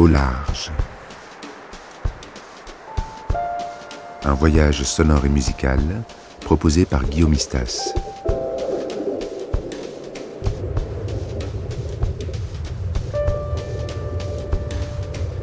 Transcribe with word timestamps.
Au 0.00 0.06
large. 0.06 0.72
Un 4.24 4.32
voyage 4.32 4.82
sonore 4.82 5.26
et 5.26 5.28
musical 5.28 5.78
proposé 6.40 6.86
par 6.86 7.04
Guillaume 7.04 7.34
Istas. 7.34 7.92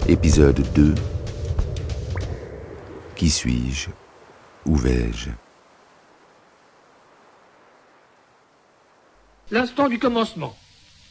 Épisode 0.08 0.66
2 0.74 0.96
Qui 3.16 3.30
suis-je? 3.30 3.90
Où 4.66 4.76
vais-je? 4.76 5.30
L'instant 9.52 9.88
du 9.88 10.00
commencement. 10.00 10.58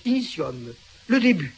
Initium. 0.05 0.73
Le 1.07 1.21
début. 1.21 1.55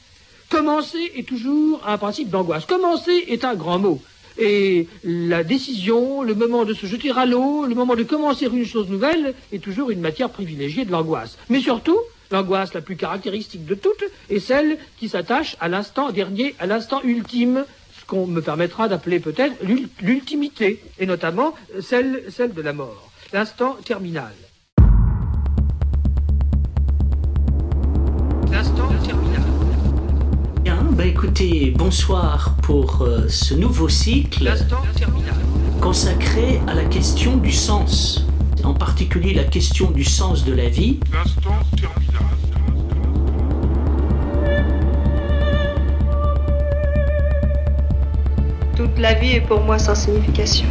Commencer 0.49 1.13
est 1.15 1.29
toujours 1.29 1.81
un 1.87 1.99
principe 1.99 2.31
d'angoisse. 2.31 2.65
Commencer 2.65 3.25
est 3.29 3.45
un 3.45 3.55
grand 3.55 3.79
mot. 3.79 4.01
Et 4.39 4.87
la 5.05 5.45
décision, 5.45 6.23
le 6.23 6.35
moment 6.35 6.65
de 6.65 6.73
se 6.73 6.87
jeter 6.87 7.11
à 7.11 7.27
l'eau, 7.27 7.67
le 7.67 7.75
moment 7.75 7.97
de 7.97 8.05
commencer 8.05 8.47
une 8.47 8.65
chose 8.65 8.89
nouvelle 8.89 9.35
est 9.53 9.63
toujours 9.63 9.91
une 9.91 10.01
matière 10.01 10.31
privilégiée 10.31 10.85
de 10.85 10.93
l'angoisse. 10.93 11.37
Mais 11.51 11.61
surtout, 11.61 11.99
l'angoisse 12.31 12.73
la 12.73 12.81
plus 12.81 12.97
caractéristique 12.97 13.67
de 13.67 13.75
toutes 13.75 14.05
est 14.31 14.39
celle 14.39 14.79
qui 14.99 15.09
s'attache 15.09 15.57
à 15.61 15.69
l'instant 15.69 16.13
dernier, 16.13 16.55
à 16.61 16.67
l'instant 16.67 17.03
ultime, 17.03 17.65
ce 18.01 18.07
qu'on 18.07 18.27
me 18.27 18.41
permettra 18.41 18.89
d'appeler 18.89 19.19
peut-être 19.19 19.57
l'ultimité, 20.01 20.81
et 20.99 21.07
notamment 21.07 21.55
celle, 21.83 22.23
celle 22.31 22.55
de 22.55 22.63
la 22.63 22.73
mort, 22.73 23.11
l'instant 23.33 23.77
terminal. 23.85 24.33
Bah 30.99 31.07
écoutez, 31.07 31.73
bonsoir 31.77 32.57
pour 32.61 33.03
euh, 33.03 33.29
ce 33.29 33.55
nouveau 33.55 33.89
cycle 33.89 34.53
consacré 35.81 36.61
à 36.67 36.75
la 36.75 36.85
question 36.87 37.37
du 37.37 37.53
sens, 37.53 38.27
en 38.65 38.75
particulier 38.75 39.33
la 39.33 39.45
question 39.45 39.93
du 39.93 40.03
sens 40.03 40.45
de 40.45 40.53
la 40.53 40.69
vie. 40.69 40.99
Toute 48.75 48.99
la 48.99 49.15
vie 49.15 49.35
est 49.35 49.47
pour 49.47 49.61
moi 49.61 49.79
sans 49.79 49.95
signification. 49.95 50.67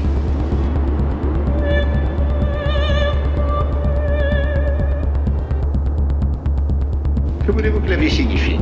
Que 7.45 7.51
voulez-vous 7.53 7.79
que 7.79 7.89
la 7.89 7.95
vie 7.95 8.11
signifie? 8.11 8.57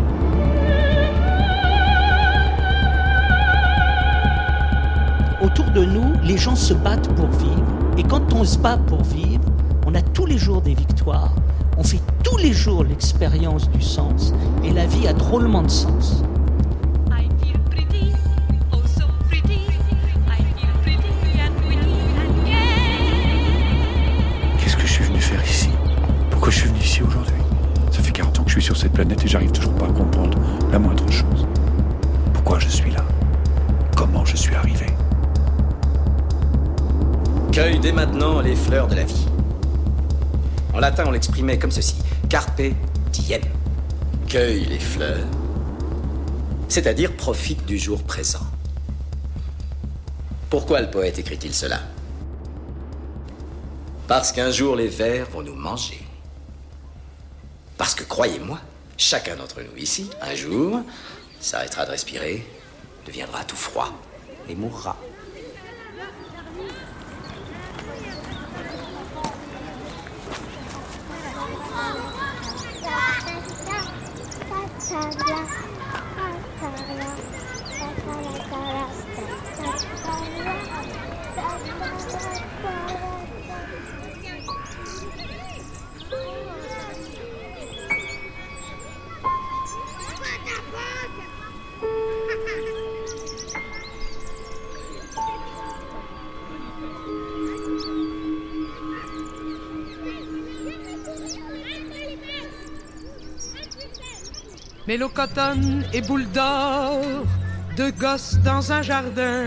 Autour 5.46 5.70
de 5.76 5.86
nous, 5.86 6.12
les 6.24 6.38
gens 6.40 6.56
se 6.56 6.74
battent 6.74 7.14
pour 7.14 7.28
vivre, 7.28 7.62
et 8.00 8.04
quand 8.04 8.34
on 8.34 8.44
se 8.44 8.58
bat 8.58 8.78
pour 8.78 9.04
vivre, 9.04 9.44
on 9.86 9.94
a 9.94 10.02
tous 10.02 10.26
les 10.26 10.40
jours 10.40 10.60
des 10.60 10.74
victoires, 10.74 11.36
on 11.78 11.84
fait 11.84 12.02
tous 12.24 12.38
les 12.38 12.52
jours 12.52 12.84
l'expérience 12.84 13.70
du 13.70 13.80
sens, 13.80 14.34
et 14.64 14.72
la 14.72 14.88
vie 14.88 15.08
a 15.08 15.14
drôlement 15.14 15.62
de 15.62 15.70
sens. 15.70 16.24
I 17.12 17.30
feel 17.40 17.60
pretty, 17.70 18.12
oh. 18.74 18.78
Qu'est-ce 24.58 24.76
que 24.76 24.88
je 24.88 24.94
suis 24.94 25.04
venu 25.04 25.22
faire 25.22 25.46
ici? 25.46 25.70
Pourquoi 26.32 26.50
je 26.50 26.58
suis 26.58 26.70
venu 26.70 26.80
ici 26.80 27.04
aujourd'hui? 27.04 27.36
Ça 27.92 28.02
fait 28.02 28.12
40 28.12 28.40
ans 28.40 28.44
que 28.44 28.50
je 28.50 28.56
suis 28.56 28.64
sur 28.64 28.76
cette 28.76 28.94
planète 28.94 29.24
et 29.24 29.28
j'arrive 29.28 29.52
toujours 29.52 29.76
pas 29.76 29.86
à 29.86 29.90
comprendre 29.90 30.40
la 30.72 30.80
moindre 30.80 31.08
chose. 31.12 31.46
Pourquoi 32.34 32.58
je 32.58 32.68
suis 32.68 32.90
là? 32.90 33.06
Comment 33.96 34.26
je 34.26 34.38
suis 34.38 34.56
arrivé? 34.56 34.88
Cueille 37.56 37.80
dès 37.80 37.94
maintenant 37.94 38.42
les 38.42 38.54
fleurs 38.54 38.90
de 38.90 38.96
la 38.96 39.06
vie. 39.06 39.28
En 40.74 40.80
latin, 40.80 41.06
on 41.08 41.12
l'exprimait 41.12 41.58
comme 41.58 41.72
ceci 41.72 41.96
carpe 42.30 42.62
diem. 43.14 43.42
Cueille 44.28 44.66
les 44.66 44.78
fleurs, 44.78 45.26
c'est-à-dire 46.68 47.16
profite 47.16 47.66
du 47.66 47.78
jour 47.78 48.04
présent. 48.04 48.46
Pourquoi 50.50 50.82
le 50.82 50.92
poète 50.92 51.18
écrit-il 51.18 51.54
cela? 51.54 51.80
Parce 54.10 54.34
qu'un 54.34 54.52
jour 54.52 54.76
les 54.76 54.90
vers 54.90 55.30
vont 55.30 55.42
nous 55.42 55.56
manger. 55.56 56.06
Parce 57.78 57.96
que 57.96 58.04
croyez-moi, 58.04 58.60
chacun 58.98 59.38
d'entre 59.38 59.62
nous 59.62 59.78
ici, 59.82 60.10
un 60.22 60.36
jour, 60.36 60.82
s'arrêtera 61.40 61.86
de 61.86 61.92
respirer, 61.92 62.46
deviendra 63.08 63.46
tout 63.46 63.56
froid 63.56 63.94
et 64.50 64.56
mourra. 64.56 64.98
Mélocotone 104.96 105.84
et 105.92 106.00
boule 106.00 106.26
d'or, 106.32 107.02
deux 107.76 107.92
gosses 107.92 108.38
dans 108.46 108.72
un 108.72 108.82
jardin. 108.82 109.44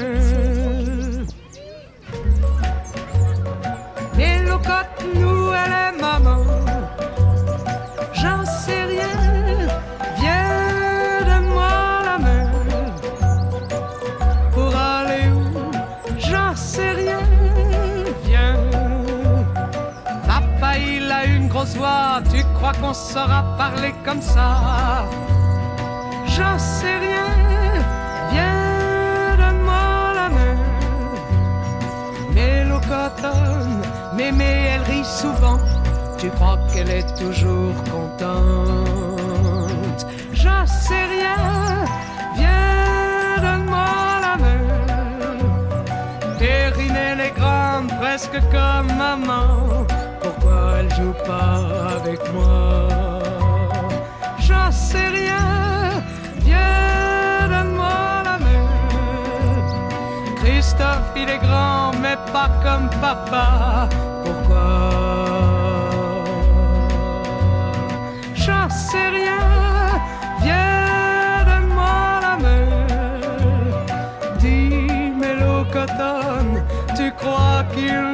Mélocote, 4.15 5.07
nous, 5.15 5.51
elle 5.55 5.73
est 5.73 6.03
maman. 6.03 6.45
J'en 8.13 8.45
sais 8.45 8.85
rien, 8.85 9.17
viens 10.19 11.25
de 11.31 11.47
moi 11.47 12.03
la 12.05 12.19
main. 12.19 12.51
Pour 14.53 14.77
aller 14.77 15.31
où, 15.31 15.71
j'en 16.19 16.55
sais 16.55 16.91
rien, 16.91 17.21
viens. 18.27 18.55
Papa, 20.27 20.77
il 20.77 21.11
a 21.11 21.25
une 21.25 21.49
grosse 21.49 21.75
voix, 21.75 22.21
tu 22.31 22.45
crois 22.57 22.75
qu'on 22.83 22.93
saura 22.93 23.57
parler 23.57 23.95
comme 24.05 24.21
ça? 24.21 25.07
J'en 26.39 26.57
sais 26.57 26.99
rien, 26.99 27.31
viens, 28.31 29.37
donne-moi 29.37 30.15
la 30.15 30.29
main. 30.37 30.57
Mélocotone, 32.33 33.83
mémé, 34.15 34.51
elle 34.73 34.83
rit 34.83 35.05
souvent. 35.05 35.59
Tu 36.17 36.31
crois 36.31 36.59
qu'elle 36.73 36.91
est 36.91 37.11
toujours 37.19 37.75
contente? 37.91 39.27
J'en 40.33 40.65
sais 40.65 41.07
rien, 41.17 41.85
viens, 42.37 43.43
donne-moi 43.43 44.21
la 44.27 44.37
main. 44.45 44.65
Terrine, 46.39 46.97
elle 47.11 47.21
est 47.21 47.35
grande, 47.37 47.91
presque 48.01 48.39
comme 48.53 48.97
maman. 48.97 49.87
Pourquoi 50.21 50.79
elle 50.79 50.95
joue 50.95 51.17
pas 51.27 51.97
avec 51.97 52.21
moi? 52.33 53.08
Grand, 61.37 61.93
mais 62.01 62.17
pas 62.33 62.49
comme 62.63 62.89
papa. 63.01 63.89
Pourquoi? 64.25 64.69
J'en 68.35 68.69
sais 68.71 69.09
rien, 69.09 69.45
viens, 70.43 71.45
donne-moi 71.45 72.21
la 72.23 72.37
main. 72.45 72.67
Dis, 74.39 75.13
Mélocotone, 75.21 76.65
tu 76.97 77.13
crois 77.13 77.65
qu'il 77.75 78.08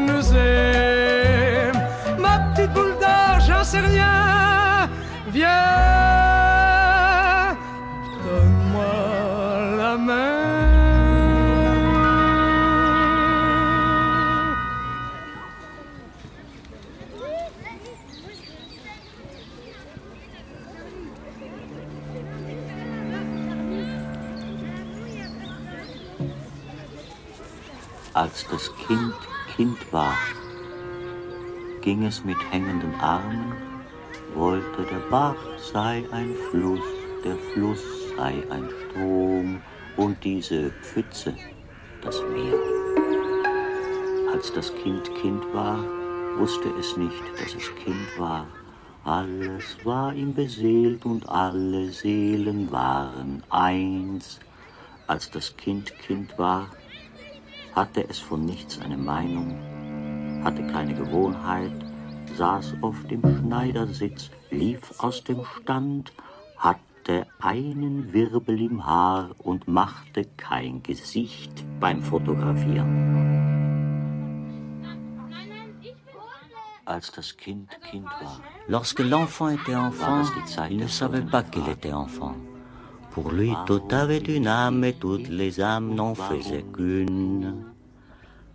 war, 29.94 30.18
ging 31.82 32.04
es 32.04 32.24
mit 32.24 32.36
hängenden 32.50 32.92
Armen, 32.96 33.52
wollte 34.34 34.82
der 34.90 35.08
Bach 35.08 35.36
sei 35.72 36.04
ein 36.10 36.34
Fluss, 36.50 36.82
der 37.24 37.36
Fluss 37.36 37.80
sei 38.16 38.42
ein 38.50 38.68
Strom 38.68 39.60
und 39.96 40.22
diese 40.24 40.70
Pfütze 40.82 41.36
das 42.02 42.20
Meer. 42.22 42.58
Als 44.32 44.52
das 44.52 44.74
Kind 44.82 45.14
Kind 45.14 45.44
war, 45.54 45.78
wusste 46.38 46.70
es 46.80 46.96
nicht, 46.96 47.22
dass 47.38 47.54
es 47.54 47.72
Kind 47.76 48.18
war. 48.18 48.48
Alles 49.04 49.76
war 49.84 50.12
ihm 50.12 50.34
beseelt 50.34 51.06
und 51.06 51.28
alle 51.28 51.92
Seelen 51.92 52.72
waren 52.72 53.44
eins. 53.48 54.40
Als 55.06 55.30
das 55.30 55.56
Kind 55.56 55.96
Kind 56.00 56.36
war, 56.36 56.68
hatte 57.76 58.04
es 58.08 58.18
von 58.18 58.44
nichts 58.44 58.80
eine 58.80 58.96
Meinung, 58.96 59.56
hatte 60.44 60.62
keine 60.66 60.94
Gewohnheit, 60.94 61.72
saß 62.36 62.74
auf 62.82 62.96
dem 63.10 63.22
Schneidersitz, 63.22 64.30
lief 64.50 64.80
aus 64.98 65.24
dem 65.24 65.40
Stand, 65.44 66.12
hatte 66.58 67.26
einen 67.40 68.12
Wirbel 68.12 68.60
im 68.60 68.84
Haar 68.84 69.30
und 69.38 69.66
machte 69.66 70.26
kein 70.36 70.82
Gesicht 70.82 71.64
beim 71.80 72.02
Fotografieren. 72.02 72.92
Als 76.86 77.10
das 77.12 77.34
Kind 77.36 77.70
Kind 77.90 78.04
war. 78.04 78.40
Lorsque 78.68 79.00
l'enfant 79.00 79.48
était 79.48 79.74
enfant, 79.74 80.22
il 80.68 80.76
ne 80.76 80.86
savait 80.86 81.22
pas 81.22 81.42
qu'il 81.42 81.66
était 81.66 81.94
enfant. 81.94 82.36
Pour 83.10 83.32
lui, 83.32 83.54
tout 83.64 83.88
avait 83.90 84.18
une 84.18 84.48
âme 84.48 84.84
et 84.84 84.92
toutes 84.92 85.28
les 85.28 85.60
âmes 85.60 85.94
n'en 85.94 86.14
faisaient 86.14 86.64
qu'une. 86.74 87.73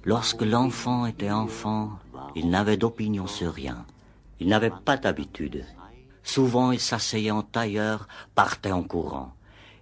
Lorsque 0.06 0.42
l'enfant 0.42 1.06
était 1.06 1.30
enfant, 1.30 1.92
il 2.36 2.50
n'avait 2.50 2.78
d'opinion 2.78 3.28
sur 3.28 3.54
rien. 3.54 3.86
Il 4.40 4.48
n'avait 4.48 4.72
pas 4.86 4.96
d'habitude. 4.96 5.66
Souvent, 6.24 6.72
il 6.72 6.80
s'asseyait 6.80 7.32
en 7.32 7.42
tailleur, 7.42 8.08
partait 8.34 8.72
en 8.72 8.84
courant. 8.84 9.34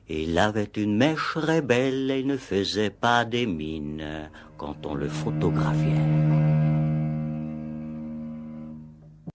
Il 0.10 0.40
avait 0.40 0.72
une 0.78 0.98
mèche 0.98 1.36
rebelle 1.36 2.10
et 2.10 2.24
ne 2.24 2.38
faisait 2.38 2.90
pas 2.90 3.26
des 3.26 3.46
mines 3.46 4.30
quand 4.58 4.86
on 4.86 4.96
le 4.96 5.10
photographiait. 5.10 6.06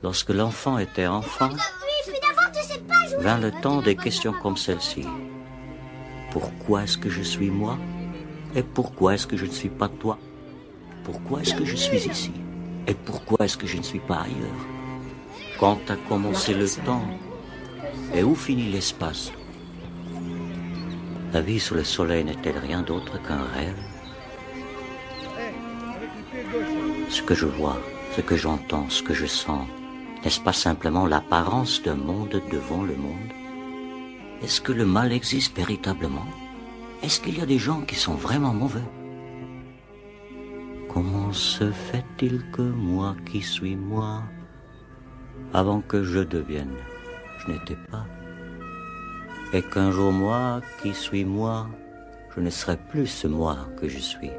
Lorsque 0.02 0.30
l'enfant 0.30 0.78
était 0.78 1.06
enfant, 1.06 1.50
vint 3.20 3.38
le 3.38 3.52
temps 3.52 3.82
des 3.82 3.94
questions 3.94 4.32
comme 4.32 4.56
celle-ci. 4.56 5.06
Pourquoi 6.32 6.84
est-ce 6.84 6.98
que 6.98 7.10
je 7.10 7.22
suis 7.22 7.50
moi 7.50 7.78
Et 8.56 8.62
pourquoi 8.64 9.14
est-ce 9.14 9.28
que 9.28 9.36
je 9.36 9.44
ne 9.44 9.52
suis 9.52 9.68
pas 9.68 9.88
toi? 9.88 10.18
Pourquoi 11.04 11.40
est-ce 11.40 11.54
que 11.54 11.64
je 11.64 11.74
suis 11.74 12.08
ici 12.08 12.30
Et 12.86 12.94
pourquoi 12.94 13.44
est-ce 13.44 13.56
que 13.56 13.66
je 13.66 13.76
ne 13.76 13.82
suis 13.82 13.98
pas 13.98 14.20
ailleurs 14.20 14.66
Quand 15.58 15.90
a 15.90 15.96
commencé 16.08 16.54
le 16.54 16.68
temps 16.84 17.04
Et 18.14 18.22
où 18.22 18.36
finit 18.36 18.70
l'espace 18.70 19.32
La 21.32 21.40
vie 21.40 21.58
sous 21.58 21.74
le 21.74 21.82
soleil 21.82 22.24
n'est-elle 22.24 22.58
rien 22.58 22.82
d'autre 22.82 23.20
qu'un 23.22 23.42
rêve 23.42 23.82
Ce 27.08 27.22
que 27.22 27.34
je 27.34 27.46
vois, 27.46 27.78
ce 28.14 28.20
que 28.20 28.36
j'entends, 28.36 28.88
ce 28.88 29.02
que 29.02 29.14
je 29.14 29.26
sens, 29.26 29.66
n'est-ce 30.22 30.40
pas 30.40 30.52
simplement 30.52 31.06
l'apparence 31.06 31.82
d'un 31.82 31.96
monde 31.96 32.40
devant 32.50 32.82
le 32.82 32.94
monde 32.94 33.32
Est-ce 34.42 34.60
que 34.60 34.72
le 34.72 34.86
mal 34.86 35.12
existe 35.12 35.56
véritablement 35.56 36.26
Est-ce 37.02 37.20
qu'il 37.20 37.38
y 37.38 37.42
a 37.42 37.46
des 37.46 37.58
gens 37.58 37.80
qui 37.80 37.96
sont 37.96 38.14
vraiment 38.14 38.54
mauvais 38.54 38.84
Se 41.32 41.70
fait-il 41.70 42.50
que 42.50 42.60
moi 42.60 43.16
qui 43.24 43.40
suis 43.40 43.74
moi, 43.74 44.22
avant 45.54 45.80
que 45.80 46.04
je 46.04 46.20
devienne, 46.20 46.76
je 47.38 47.52
n'étais 47.52 47.78
pas? 47.90 48.06
Et 49.54 49.62
qu'un 49.62 49.90
jour 49.90 50.12
moi 50.12 50.60
qui 50.82 50.92
suis 50.92 51.24
moi, 51.24 51.68
je 52.36 52.40
ne 52.40 52.50
serai 52.50 52.76
plus 52.76 53.06
ce 53.06 53.28
moi 53.28 53.56
que 53.80 53.88
je 53.88 53.98
suis 53.98 54.30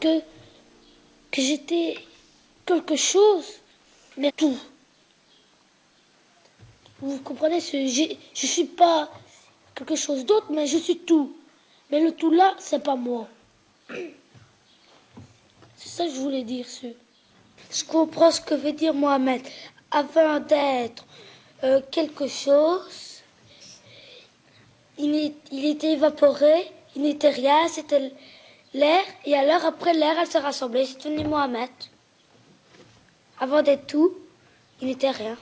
que, 0.00 0.20
j'étais 1.36 1.98
quelque 2.66 2.96
chose, 2.96 3.46
mais 4.16 4.32
tout. 4.32 4.58
Vous 7.00 7.18
comprenez, 7.20 7.60
ce- 7.60 8.16
je 8.34 8.46
suis 8.46 8.64
pas 8.64 9.10
quelque 9.74 9.94
chose 9.96 10.24
d'autre, 10.24 10.46
mais 10.50 10.66
je 10.66 10.78
suis 10.78 10.98
tout. 10.98 11.34
Mais 11.90 12.00
le 12.00 12.12
tout 12.12 12.30
là, 12.30 12.54
c'est 12.58 12.82
pas 12.82 12.96
moi. 12.96 13.28
C'est 15.76 15.88
ça 15.90 16.04
que 16.06 16.10
je 16.12 16.18
voulais 16.18 16.42
dire. 16.42 16.66
Ce. 16.68 16.88
Je 17.70 17.84
comprends 17.84 18.32
ce 18.32 18.40
que 18.40 18.54
veut 18.54 18.72
dire 18.72 18.92
Mohamed. 18.92 19.42
Avant 19.92 20.40
d'être 20.40 21.04
euh, 21.62 21.80
quelque 21.90 22.26
chose, 22.26 23.22
il, 24.98 25.32
il 25.52 25.64
était 25.66 25.92
évaporé, 25.92 26.70
il 26.96 27.02
n'était 27.02 27.30
rien, 27.30 27.68
c'était 27.68 28.12
l'air. 28.74 29.02
Et 29.24 29.34
alors, 29.34 29.64
après 29.64 29.94
l'air, 29.94 30.16
elle 30.18 30.26
se 30.26 30.38
rassemblait. 30.38 30.84
Devenu 30.84 31.24
Mohamed. 31.24 31.70
Avant 33.40 33.62
d'être 33.62 33.86
tout, 33.86 34.12
il 34.80 34.88
n'était 34.88 35.10
rien. 35.10 35.36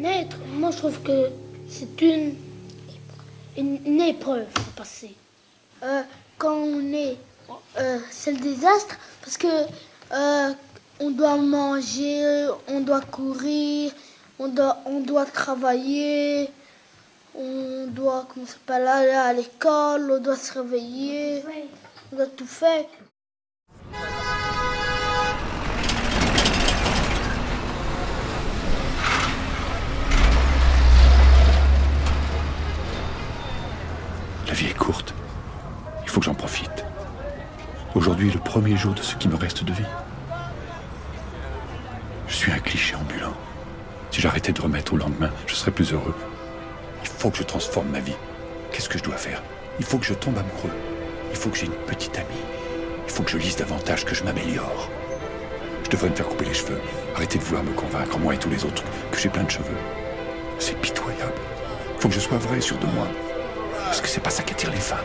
Naître, 0.00 0.38
moi 0.54 0.70
je 0.70 0.78
trouve 0.78 0.98
que 1.02 1.28
c'est 1.68 2.00
une, 2.00 2.34
une, 3.58 3.78
une 3.84 4.00
épreuve 4.00 4.46
à 4.56 4.78
passer. 4.78 5.14
Euh, 5.82 6.02
quand 6.38 6.54
on 6.54 6.92
est, 6.94 7.18
euh, 7.78 7.98
c'est 8.10 8.32
le 8.32 8.38
désastre 8.38 8.96
parce 9.20 9.36
que 9.36 9.46
euh, 10.12 10.54
on 11.00 11.10
doit 11.10 11.36
manger, 11.36 12.48
on 12.68 12.80
doit 12.80 13.02
courir, 13.02 13.92
on 14.38 14.48
doit, 14.48 14.78
on 14.86 15.00
doit 15.00 15.26
travailler, 15.26 16.48
on 17.34 17.86
doit 17.88 18.26
comment 18.32 18.46
aller 18.68 19.10
à 19.10 19.34
l'école, 19.34 20.10
on 20.12 20.18
doit 20.18 20.36
se 20.36 20.54
réveiller, 20.54 21.42
on 22.10 22.16
doit 22.16 22.26
tout 22.26 22.46
faire. 22.46 22.86
La 34.50 34.56
vie 34.56 34.66
est 34.66 34.76
courte. 34.76 35.14
Il 36.02 36.08
faut 36.08 36.18
que 36.18 36.26
j'en 36.26 36.34
profite. 36.34 36.84
Aujourd'hui 37.96 38.28
est 38.30 38.34
le 38.34 38.38
premier 38.38 38.76
jour 38.76 38.94
de 38.94 39.02
ce 39.02 39.16
qui 39.16 39.26
me 39.26 39.34
reste 39.34 39.64
de 39.64 39.72
vie. 39.72 39.82
Je 42.28 42.34
suis 42.34 42.52
un 42.52 42.58
cliché 42.60 42.94
ambulant. 42.94 43.34
Si 44.12 44.20
j'arrêtais 44.20 44.52
de 44.52 44.60
remettre 44.60 44.94
au 44.94 44.96
lendemain, 44.96 45.30
je 45.48 45.56
serais 45.56 45.72
plus 45.72 45.92
heureux. 45.92 46.14
Il 47.02 47.08
faut 47.08 47.30
que 47.30 47.38
je 47.38 47.42
transforme 47.42 47.88
ma 47.88 47.98
vie. 47.98 48.14
Qu'est-ce 48.70 48.88
que 48.88 48.96
je 48.96 49.02
dois 49.02 49.16
faire? 49.16 49.42
Il 49.80 49.84
faut 49.84 49.98
que 49.98 50.06
je 50.06 50.14
tombe 50.14 50.38
amoureux. 50.38 50.76
Il 51.30 51.36
faut 51.36 51.50
que 51.50 51.58
j'ai 51.58 51.66
une 51.66 51.72
petite 51.72 52.16
amie. 52.16 52.28
Il 53.08 53.12
faut 53.12 53.24
que 53.24 53.30
je 53.32 53.38
lise 53.38 53.56
davantage, 53.56 54.04
que 54.04 54.14
je 54.14 54.22
m'améliore. 54.22 54.88
Je 55.82 55.90
devrais 55.90 56.10
me 56.10 56.14
faire 56.14 56.28
couper 56.28 56.44
les 56.44 56.54
cheveux. 56.54 56.80
Arrêter 57.16 57.38
de 57.38 57.44
vouloir 57.44 57.64
me 57.64 57.72
convaincre, 57.72 58.18
moi 58.18 58.34
et 58.34 58.38
tous 58.38 58.50
les 58.50 58.64
autres, 58.64 58.84
que 59.10 59.18
j'ai 59.18 59.28
plein 59.28 59.42
de 59.42 59.50
cheveux. 59.50 59.76
C'est 60.60 60.80
pitoyable. 60.80 61.40
Il 61.96 62.00
faut 62.00 62.08
que 62.08 62.14
je 62.14 62.20
sois 62.20 62.38
vrai 62.38 62.60
sûr 62.60 62.78
de 62.78 62.86
moi. 62.86 63.08
Parce 63.84 64.00
que 64.00 64.06
c'est 64.06 64.20
pas 64.20 64.30
ça 64.30 64.44
qui 64.44 64.52
attire 64.52 64.70
les 64.70 64.76
femmes. 64.76 64.98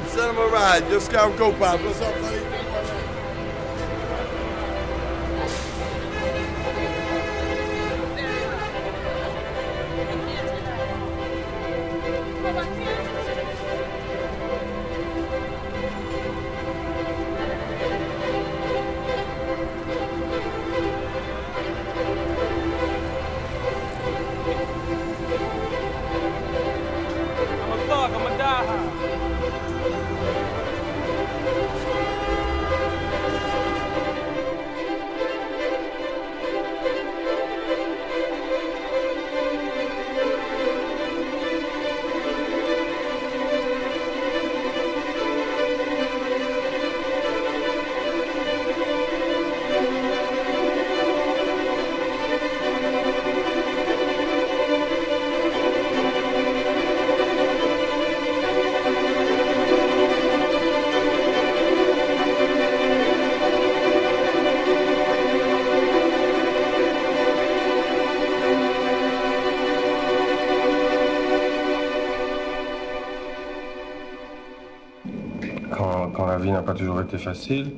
Pas 76.65 76.73
toujours 76.73 77.01
été 77.01 77.17
facile. 77.17 77.71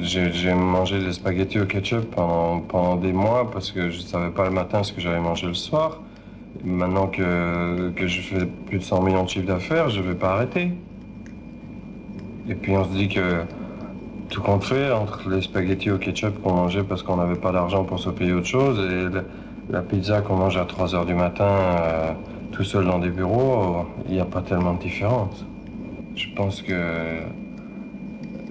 J'ai 0.00 0.54
mangé 0.54 0.98
des 0.98 1.12
spaghettis 1.12 1.60
au 1.60 1.66
ketchup 1.66 2.14
pendant, 2.14 2.96
des 2.96 3.12
mois 3.12 3.50
parce 3.50 3.70
que 3.70 3.90
je 3.90 3.98
ne 3.98 4.02
savais 4.02 4.30
pas 4.30 4.44
le 4.44 4.50
matin 4.50 4.82
ce 4.82 4.92
que 4.92 5.00
j'allais 5.00 5.20
manger 5.20 5.46
le 5.46 5.54
soir. 5.54 6.00
Maintenant 6.64 7.06
que, 7.06 7.90
que 7.90 8.06
je 8.06 8.20
fais 8.20 8.46
plus 8.66 8.78
de 8.78 8.82
100 8.82 9.02
millions 9.02 9.24
de 9.24 9.28
chiffres 9.28 9.46
d'affaires, 9.46 9.88
je 9.90 10.00
ne 10.00 10.08
vais 10.08 10.14
pas 10.14 10.32
arrêter. 10.32 10.72
Et 12.48 12.54
puis 12.54 12.76
on 12.76 12.84
se 12.84 12.90
dit 12.90 13.08
que 13.08 13.42
tout 14.30 14.42
compte 14.42 14.64
fait, 14.64 14.90
entre 14.90 15.28
les 15.30 15.42
spaghettis 15.42 15.90
au 15.90 15.98
ketchup 15.98 16.42
qu'on 16.42 16.52
mangeait 16.52 16.82
parce 16.82 17.02
qu'on 17.02 17.16
n'avait 17.16 17.38
pas 17.38 17.52
d'argent 17.52 17.84
pour 17.84 17.98
se 17.98 18.10
payer 18.10 18.32
autre 18.32 18.46
chose 18.46 18.78
et 18.78 19.14
la, 19.14 19.22
la 19.70 19.82
pizza 19.82 20.20
qu'on 20.20 20.36
mange 20.36 20.56
à 20.56 20.64
3 20.64 20.94
heures 20.94 21.06
du 21.06 21.14
matin 21.14 21.44
euh, 21.44 22.12
tout 22.52 22.64
seul 22.64 22.84
dans 22.84 22.98
des 22.98 23.10
bureaux, 23.10 23.86
il 24.06 24.14
n'y 24.14 24.20
a 24.20 24.24
pas 24.24 24.42
tellement 24.42 24.74
de 24.74 24.80
différence. 24.80 25.46
Je 26.14 26.26
pense 26.34 26.62
que 26.62 27.20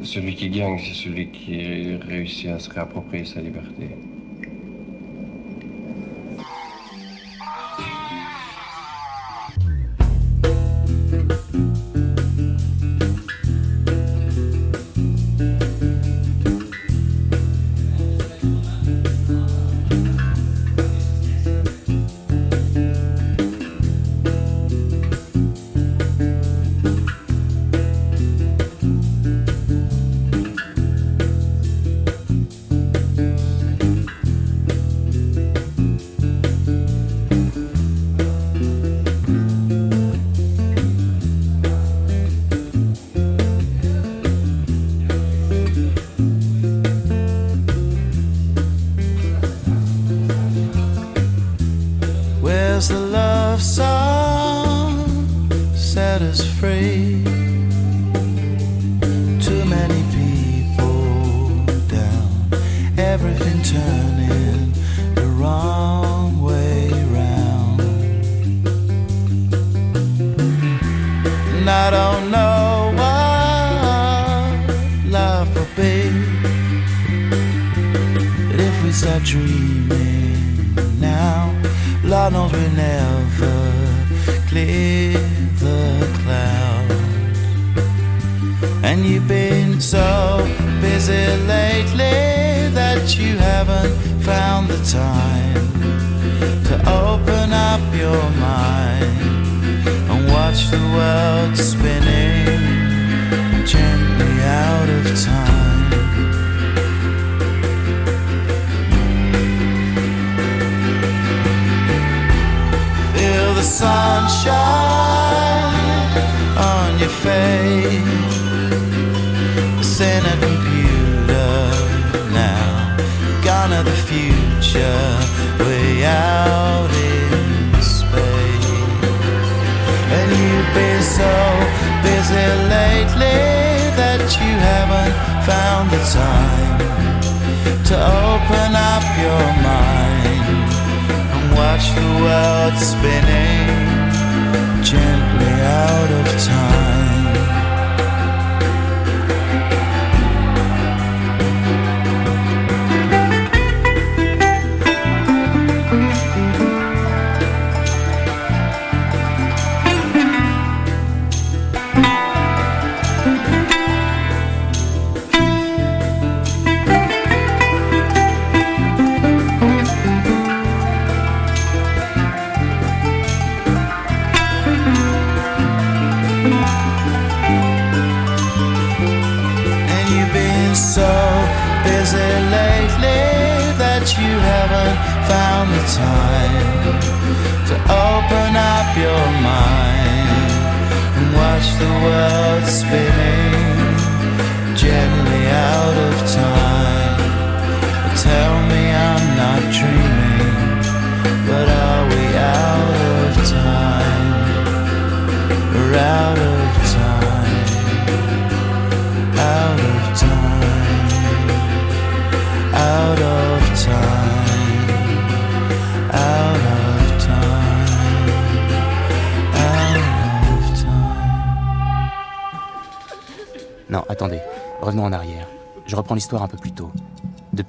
celui 0.08 0.36
qui 0.36 0.50
gagne, 0.50 0.80
c'est 0.80 0.94
celui 0.94 1.32
qui 1.32 1.96
réussit 1.98 2.50
à 2.50 2.60
se 2.60 2.70
réapproprier 2.70 3.26
sa 3.26 3.42
liberté. 3.42 4.07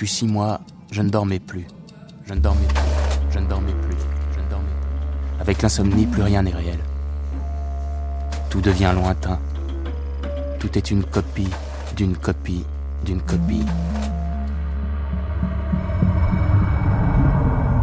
Depuis 0.09 0.21
six 0.21 0.27
mois, 0.27 0.61
je 0.91 1.03
ne 1.03 1.11
dormais 1.11 1.39
plus. 1.39 1.67
Je 2.25 2.33
ne 2.33 2.41
dormais 2.41 2.67
plus. 2.67 3.31
Je 3.31 3.41
ne 3.41 3.47
dormais 3.47 3.75
plus. 3.75 3.97
Je 4.35 4.41
ne 4.41 4.49
dormais 4.49 4.73
plus. 4.81 5.41
Avec 5.43 5.61
l'insomnie, 5.61 6.07
plus 6.07 6.23
rien 6.23 6.43
n'est 6.45 6.55
réel. 6.55 6.79
Tout 8.49 8.63
devient 8.63 8.91
lointain. 8.95 9.39
Tout 10.59 10.79
est 10.79 10.91
une 10.91 11.05
copie, 11.05 11.51
d'une 11.95 12.17
copie, 12.17 12.65
d'une 13.05 13.21
copie. 13.21 13.67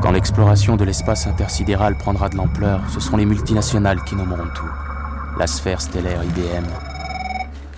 Quand 0.01 0.09
l'exploration 0.09 0.77
de 0.77 0.83
l'espace 0.83 1.27
intersidéral 1.27 1.95
prendra 1.95 2.29
de 2.29 2.37
l'ampleur, 2.37 2.81
ce 2.89 2.99
seront 2.99 3.17
les 3.17 3.27
multinationales 3.27 4.03
qui 4.03 4.15
nommeront 4.15 4.49
tout. 4.55 4.71
La 5.37 5.45
sphère 5.45 5.79
stellaire 5.79 6.23
IBM, 6.23 6.65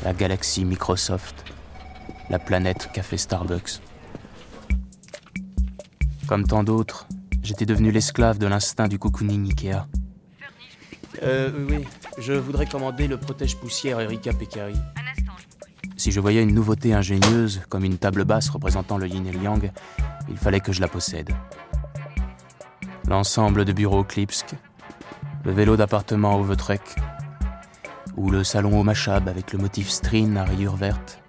la 0.06 0.14
galaxie 0.14 0.64
Microsoft, 0.64 1.44
la 2.30 2.40
planète 2.40 2.90
Café 2.94 3.18
Starbucks. 3.18 3.82
Comme 6.28 6.46
tant 6.46 6.64
d'autres, 6.64 7.08
j'étais 7.42 7.66
devenu 7.66 7.90
l'esclave 7.90 8.38
de 8.38 8.48
l'instinct 8.48 8.90
du 8.90 9.00
cocooning 9.00 9.46
Ikea. 9.46 9.88
Euh, 11.24 11.52
oui. 11.70 11.86
Je 12.18 12.34
voudrais 12.34 12.66
commander 12.66 13.08
le 13.08 13.18
protège-poussière 13.18 14.02
Erika 14.02 14.34
Peccari. 14.34 14.76
Si 15.96 16.12
je 16.12 16.20
voyais 16.20 16.44
une 16.44 16.54
nouveauté 16.54 16.94
ingénieuse, 16.94 17.62
comme 17.70 17.86
une 17.86 17.98
table 17.98 18.26
basse 18.26 18.50
représentant 18.50 18.98
le 18.98 19.08
yin 19.08 19.26
et 19.26 19.32
le 19.32 19.42
yang, 19.42 19.72
il 20.30 20.38
fallait 20.38 20.60
que 20.60 20.74
je 20.74 20.82
la 20.82 20.90
possède. 20.90 21.32
L'ensemble 23.08 23.64
de 23.64 23.72
bureaux 23.72 24.04
Klipsk, 24.04 24.48
le 25.46 25.54
vélo 25.54 25.78
d'appartement 25.78 26.36
au 26.36 26.44
Vetrek, 26.44 26.82
ou 28.18 28.30
le 28.30 28.44
salon 28.44 28.78
au 28.80 28.84
Machab 28.84 29.30
avec 29.30 29.54
le 29.54 29.60
motif 29.60 29.90
string 29.90 30.36
à 30.36 30.44
rayures 30.44 30.76
vertes. 30.76 31.20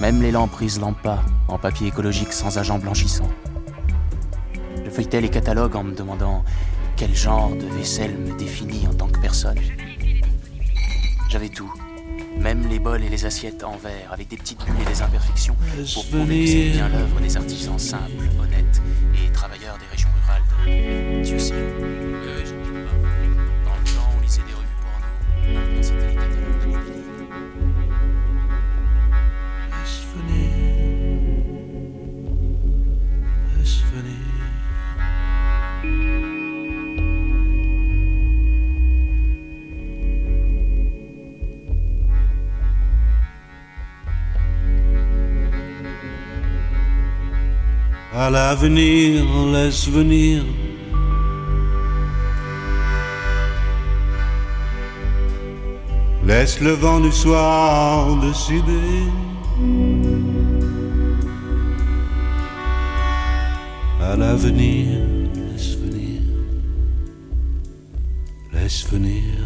Même 0.00 0.20
les 0.20 0.32
lampes 0.32 0.50
prises 0.50 0.80
Lampa 0.80 1.22
en 1.46 1.58
papier 1.58 1.86
écologique 1.86 2.32
sans 2.32 2.58
agent 2.58 2.78
blanchissant. 2.78 3.30
Je 4.96 5.02
feuilletais 5.02 5.20
les 5.20 5.28
catalogues 5.28 5.76
en 5.76 5.84
me 5.84 5.94
demandant 5.94 6.42
quel 6.96 7.14
genre 7.14 7.50
de 7.50 7.66
vaisselle 7.76 8.16
me 8.16 8.32
définit 8.38 8.88
en 8.88 8.94
tant 8.94 9.08
que 9.08 9.18
personne. 9.18 9.58
J'avais 11.28 11.50
tout. 11.50 11.70
Même 12.40 12.66
les 12.66 12.78
bols 12.78 13.04
et 13.04 13.10
les 13.10 13.26
assiettes 13.26 13.62
en 13.62 13.76
verre, 13.76 14.10
avec 14.10 14.28
des 14.28 14.38
petites 14.38 14.64
bulles 14.64 14.80
et 14.80 14.90
des 14.90 15.02
imperfections, 15.02 15.54
pour 15.92 16.06
prouver 16.06 16.44
que 16.44 16.50
c'est 16.50 16.70
bien 16.70 16.88
l'œuvre 16.88 17.20
des 17.20 17.36
artisans 17.36 17.78
simples, 17.78 18.10
honnêtes 18.42 18.80
et 19.22 19.30
travailleurs 19.32 19.76
des 19.76 19.84
régions 19.92 20.08
rurales 20.22 21.18
de 21.18 21.22
Dieu 21.22 21.38
sait. 21.38 21.54
À 48.26 48.30
l'avenir, 48.30 49.24
laisse 49.52 49.88
venir. 49.88 50.42
Laisse 56.24 56.60
le 56.60 56.72
vent 56.72 56.98
du 56.98 57.12
soir 57.12 58.16
décider. 58.16 59.04
À 64.02 64.16
l'avenir, 64.16 64.88
laisse 65.36 65.76
venir. 65.76 66.20
Laisse 68.52 68.90
venir. 68.90 69.45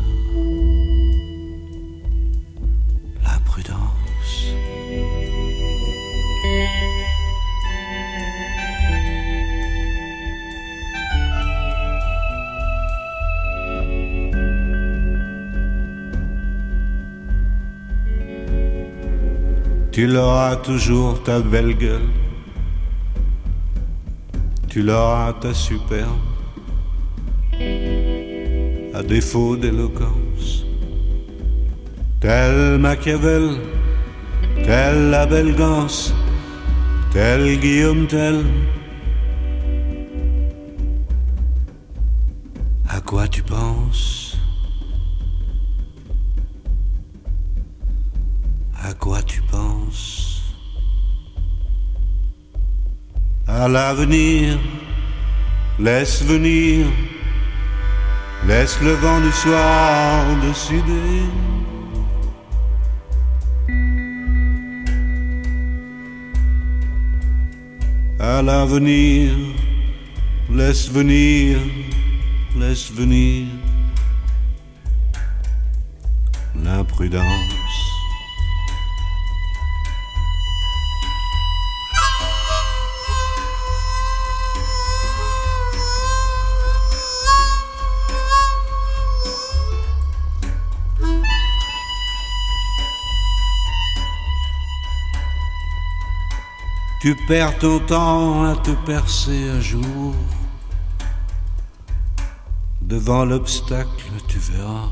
Tu 20.00 20.06
l'auras 20.06 20.56
toujours 20.56 21.22
ta 21.22 21.40
belle 21.40 21.76
gueule. 21.76 22.08
Tu 24.66 24.80
l'auras 24.80 25.34
ta 25.34 25.52
superbe. 25.52 26.24
À 28.94 29.02
défaut 29.02 29.56
d'éloquence. 29.58 30.64
Tel 32.18 32.78
Machiavel, 32.78 33.58
tel 34.64 35.10
la 35.10 35.26
belle 35.26 35.54
Gance, 35.54 36.14
tel 37.12 37.58
Guillaume 37.58 38.06
Tell. 38.06 38.42
L'avenir, 53.70 54.59
laisse 55.78 56.22
venir, 56.24 56.87
laisse 58.46 58.80
le 58.83 58.92
vent 58.92 59.20
du 59.20 59.33
soir 59.33 60.24
décider. 60.42 61.22
À 68.18 68.42
l'avenir, 68.42 69.33
laisse 70.50 70.90
venir, 70.90 71.59
laisse 72.56 72.90
venir 72.92 73.46
l'imprudence. 76.54 77.59
Tu 97.00 97.16
perds 97.26 97.56
ton 97.58 97.78
temps 97.78 98.44
à 98.44 98.56
te 98.56 98.72
percer 98.84 99.48
un 99.48 99.60
jour. 99.62 100.14
Devant 102.82 103.24
l'obstacle, 103.24 104.04
tu 104.28 104.38
verras, 104.38 104.90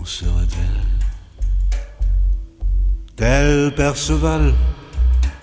on 0.00 0.04
se 0.04 0.24
révèle. 0.24 0.88
Tel 3.14 3.72
Perceval, 3.76 4.54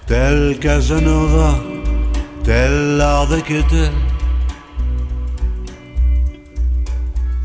tel 0.07 0.59
Casanova, 0.59 1.55
tel 2.43 2.99
Ardec 2.99 3.49
et 3.49 3.63
tel. 3.69 3.93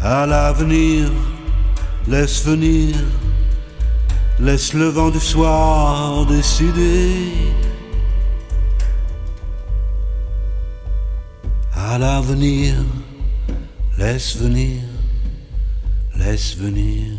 À 0.01 0.27
l'avenir, 0.27 1.13
laisse 2.09 2.45
venir, 2.45 2.97
laisse 4.41 4.75
le 4.75 4.89
vent 4.89 5.11
du 5.11 5.21
soir 5.21 6.27
décider. 6.27 7.68
L'avenir, 11.99 12.77
laisse 13.99 14.37
venir, 14.37 14.83
laisse 16.17 16.57
venir 16.57 17.19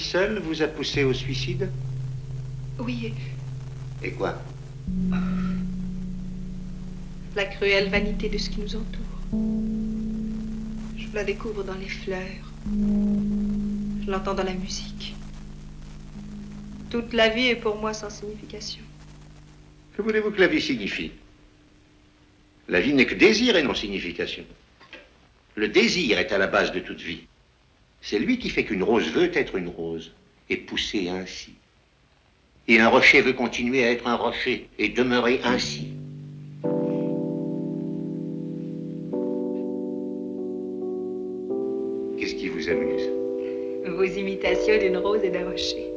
seule 0.00 0.38
vous 0.40 0.62
a 0.62 0.66
poussé 0.68 1.04
au 1.04 1.12
suicide 1.12 1.68
Oui, 2.78 3.12
Et 4.02 4.12
quoi 4.12 4.40
la 7.34 7.44
cruelle 7.46 7.88
vanité 7.88 8.28
de 8.28 8.38
ce 8.38 8.50
qui 8.50 8.60
nous 8.60 8.76
entoure. 8.76 9.38
Je 10.96 11.06
la 11.14 11.24
découvre 11.24 11.64
dans 11.64 11.74
les 11.74 11.88
fleurs. 11.88 12.20
Je 12.66 14.10
l'entends 14.10 14.34
dans 14.34 14.44
la 14.44 14.54
musique. 14.54 15.14
Toute 16.90 17.12
la 17.14 17.28
vie 17.30 17.48
est 17.48 17.56
pour 17.56 17.76
moi 17.76 17.94
sans 17.94 18.10
signification. 18.10 18.82
Que 19.96 20.02
voulez-vous 20.02 20.30
que 20.30 20.40
la 20.40 20.46
vie 20.46 20.60
signifie? 20.60 21.12
La 22.68 22.80
vie 22.80 22.92
n'est 22.92 23.06
que 23.06 23.14
désir 23.14 23.56
et 23.56 23.62
non 23.62 23.74
signification. 23.74 24.44
Le 25.54 25.68
désir 25.68 26.18
est 26.18 26.32
à 26.32 26.38
la 26.38 26.46
base 26.46 26.72
de 26.72 26.80
toute 26.80 27.00
vie. 27.00 27.26
C'est 28.02 28.18
lui 28.18 28.36
qui 28.38 28.50
fait 28.50 28.64
qu'une 28.64 28.82
rose 28.82 29.08
veut 29.12 29.30
être 29.32 29.54
une 29.54 29.68
rose 29.68 30.12
et 30.50 30.56
pousser 30.56 31.08
ainsi. 31.08 31.52
Et 32.66 32.80
un 32.80 32.88
rocher 32.88 33.22
veut 33.22 33.32
continuer 33.32 33.84
à 33.84 33.92
être 33.92 34.08
un 34.08 34.16
rocher 34.16 34.68
et 34.78 34.88
demeurer 34.88 35.40
ainsi. 35.44 35.88
Qu'est-ce 42.18 42.34
qui 42.34 42.48
vous 42.48 42.68
amuse? 42.68 43.08
Vos 43.86 44.04
imitations 44.04 44.78
d'une 44.78 44.96
rose 44.96 45.22
et 45.22 45.30
d'un 45.30 45.48
rocher. 45.48 45.91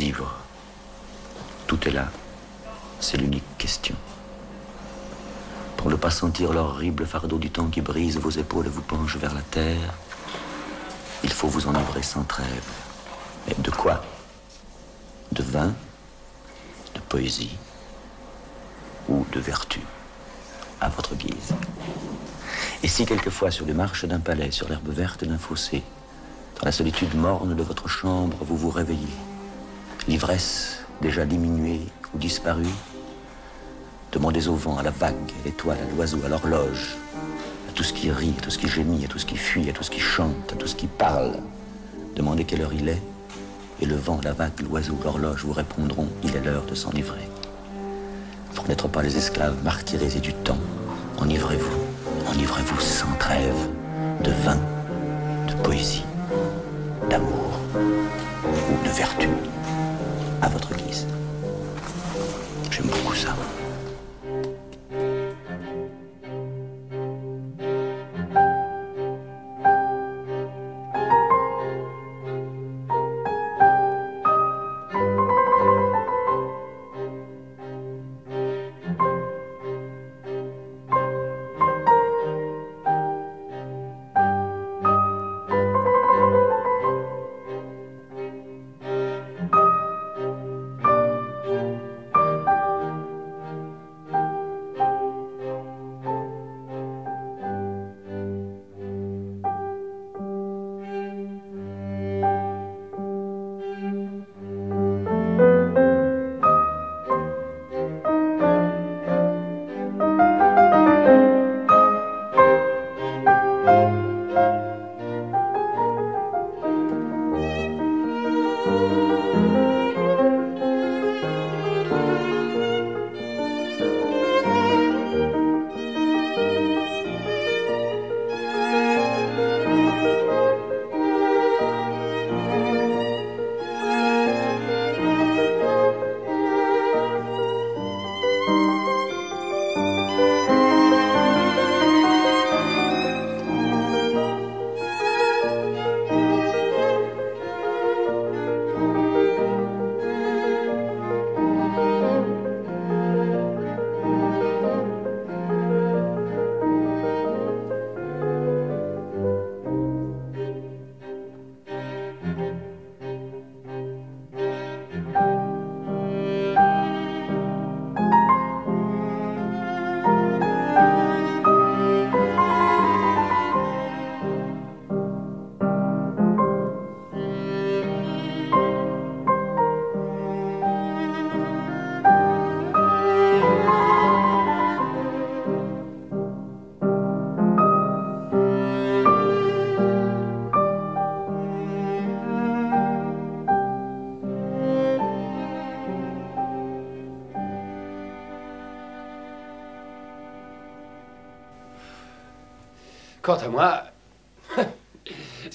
Ivre. 0.00 0.34
Tout 1.66 1.88
est 1.88 1.92
là. 1.92 2.08
C'est 3.00 3.16
l'unique 3.16 3.58
question. 3.58 3.96
Pour 5.76 5.90
ne 5.90 5.96
pas 5.96 6.10
sentir 6.10 6.52
l'horrible 6.52 7.06
fardeau 7.06 7.38
du 7.38 7.50
temps 7.50 7.66
qui 7.66 7.80
brise 7.80 8.18
vos 8.18 8.30
épaules 8.30 8.66
et 8.66 8.70
vous 8.70 8.82
penche 8.82 9.16
vers 9.16 9.34
la 9.34 9.42
terre, 9.42 9.94
il 11.24 11.32
faut 11.32 11.48
vous 11.48 11.66
enivrer 11.66 12.02
sans 12.02 12.22
trêve. 12.24 12.68
Mais 13.46 13.54
de 13.58 13.70
quoi? 13.70 14.04
De 15.32 15.42
vin? 15.42 15.74
De 16.94 17.00
poésie? 17.08 17.56
Ou 19.08 19.26
de 19.32 19.40
vertu? 19.40 19.80
À 20.80 20.88
votre 20.88 21.14
guise. 21.14 21.54
Et 22.82 22.88
si 22.88 23.06
quelquefois 23.06 23.50
sur 23.50 23.66
les 23.66 23.72
marches 23.72 24.04
d'un 24.04 24.20
palais, 24.20 24.50
sur 24.50 24.68
l'herbe 24.68 24.88
verte 24.88 25.24
d'un 25.24 25.38
fossé, 25.38 25.82
dans 26.60 26.66
la 26.66 26.72
solitude 26.72 27.14
morne 27.14 27.54
de 27.56 27.62
votre 27.62 27.88
chambre, 27.88 28.36
vous 28.42 28.56
vous 28.56 28.70
réveillez, 28.70 29.16
l'ivresse 30.08 30.78
déjà 31.00 31.24
diminuée 31.24 31.80
ou 32.14 32.18
disparue, 32.18 32.66
demandez 34.12 34.48
au 34.48 34.54
vent, 34.54 34.76
à 34.78 34.82
la 34.82 34.90
vague, 34.90 35.14
à 35.14 35.44
l'étoile, 35.44 35.78
à 35.78 35.94
l'oiseau, 35.94 36.18
à 36.24 36.28
l'horloge, 36.28 36.96
à 37.68 37.72
tout 37.72 37.82
ce 37.82 37.92
qui 37.92 38.10
rit, 38.10 38.34
à 38.38 38.40
tout 38.40 38.50
ce 38.50 38.58
qui 38.58 38.68
gémit, 38.68 39.04
à 39.04 39.08
tout 39.08 39.18
ce 39.18 39.26
qui 39.26 39.36
fuit, 39.36 39.68
à 39.70 39.72
tout 39.72 39.82
ce 39.82 39.90
qui 39.90 40.00
chante, 40.00 40.52
à 40.52 40.56
tout 40.56 40.66
ce 40.66 40.74
qui 40.74 40.86
parle. 40.86 41.34
Demandez 42.16 42.44
quelle 42.44 42.62
heure 42.62 42.74
il 42.74 42.88
est, 42.88 43.02
et 43.80 43.86
le 43.86 43.96
vent, 43.96 44.20
la 44.22 44.32
vague, 44.32 44.60
l'oiseau, 44.60 44.98
l'horloge 45.02 45.44
vous 45.44 45.52
répondront, 45.52 46.08
il 46.22 46.36
est 46.36 46.44
l'heure 46.44 46.66
de 46.66 46.74
s'enivrer. 46.74 47.28
Pour 48.54 48.68
n'être 48.68 48.88
pas 48.88 49.02
les 49.02 49.16
esclaves 49.16 49.62
martyrisés 49.64 50.20
du 50.20 50.34
temps, 50.34 50.58
enivrez-vous, 51.18 52.30
enivrez-vous 52.30 52.80
sans 52.80 53.12
trêve 53.18 53.68
de 54.22 54.30
vin, 54.44 54.58
de 55.48 55.54
poésie, 55.62 56.04
d'amour 57.10 57.60
ou 57.74 58.84
de 58.86 58.90
vertu, 58.90 59.28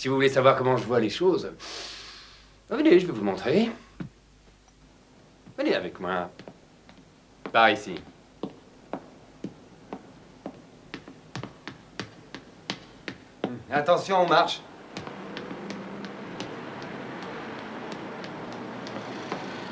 si 0.07 0.09
vous 0.09 0.15
voulez 0.15 0.29
savoir 0.29 0.55
comment 0.55 0.77
je 0.77 0.85
vois 0.85 1.01
les 1.01 1.09
choses, 1.09 1.51
venez, 2.69 2.97
je 2.97 3.07
vais 3.07 3.11
vous 3.11 3.25
montrer. 3.25 3.69
Venez 5.57 5.75
avec 5.75 5.99
moi. 5.99 6.29
Par 7.51 7.69
ici. 7.71 7.95
Attention, 13.69 14.21
on 14.21 14.29
marche. 14.29 14.61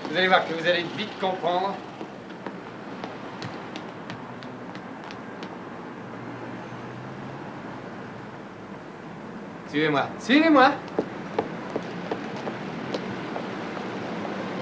Vous 0.10 0.18
allez 0.18 0.28
voir 0.28 0.46
que 0.46 0.54
vous 0.54 0.68
allez 0.68 0.84
vite 0.98 1.18
comprendre. 1.22 1.78
Suivez-moi. 9.76 10.08
Suivez-moi. 10.20 10.72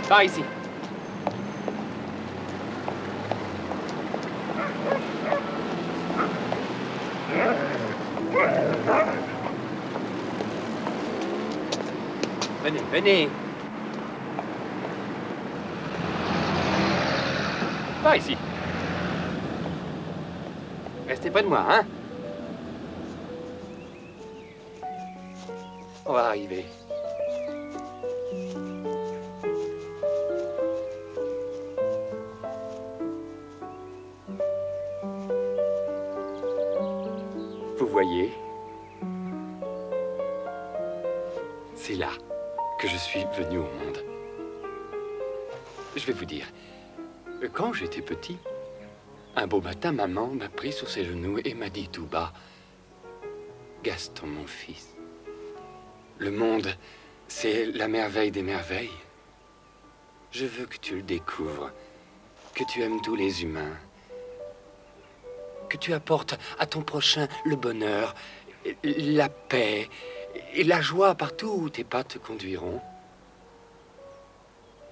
Par 0.10 0.23
ici. 0.23 0.43
Venez, 12.63 12.82
venez. 12.91 13.30
Par 18.02 18.15
ici. 18.15 18.36
Restez 21.08 21.30
près 21.30 21.43
de 21.43 21.47
moi, 21.49 21.63
hein 21.69 21.84
Vous 37.77 37.88
voyez 37.88 38.32
C'est 41.75 41.95
là 41.95 42.10
que 42.79 42.88
je 42.88 42.97
suis 42.97 43.23
venu 43.38 43.60
au 43.60 43.63
monde. 43.63 44.03
Je 45.95 46.06
vais 46.06 46.13
vous 46.13 46.25
dire, 46.25 46.47
quand 47.53 47.73
j'étais 47.73 48.01
petit, 48.01 48.38
un 49.36 49.47
beau 49.47 49.62
matin, 49.62 49.91
maman 49.91 50.27
m'a 50.27 50.49
pris 50.49 50.71
sur 50.71 50.89
ses 50.89 51.06
genoux 51.06 51.39
et 51.43 51.53
m'a 51.53 51.69
dit 51.69 51.88
tout 51.88 52.06
bas, 52.06 52.34
Gaston, 53.84 54.27
mon 54.27 54.45
fils, 54.45 54.92
le 56.17 56.32
monde, 56.32 56.76
c'est 57.28 57.65
la 57.65 57.88
merveille 57.88 58.32
des 58.32 58.43
merveilles. 58.43 58.89
Je 60.32 60.45
veux 60.45 60.65
que 60.65 60.78
tu 60.78 60.95
le 60.95 61.02
découvres, 61.04 61.71
que 62.54 62.63
tu 62.63 62.82
aimes 62.82 63.02
tous 63.02 63.15
les 63.15 63.43
humains, 63.43 63.78
que 65.69 65.78
tu 65.78 65.93
apportes 65.93 66.38
à 66.60 66.65
ton 66.65 66.82
prochain 66.82 67.28
le 67.45 67.56
bonheur, 67.56 68.15
la 68.84 69.30
paix 69.30 69.89
et 70.54 70.63
la 70.63 70.82
joie 70.82 71.15
partout 71.15 71.49
où 71.49 71.69
tes 71.69 71.84
pas 71.84 72.04
te 72.04 72.17
conduiront. 72.17 72.82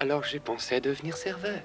Alors 0.00 0.24
j'ai 0.24 0.40
pensé 0.40 0.76
à 0.76 0.80
devenir 0.80 1.16
serveur. 1.16 1.62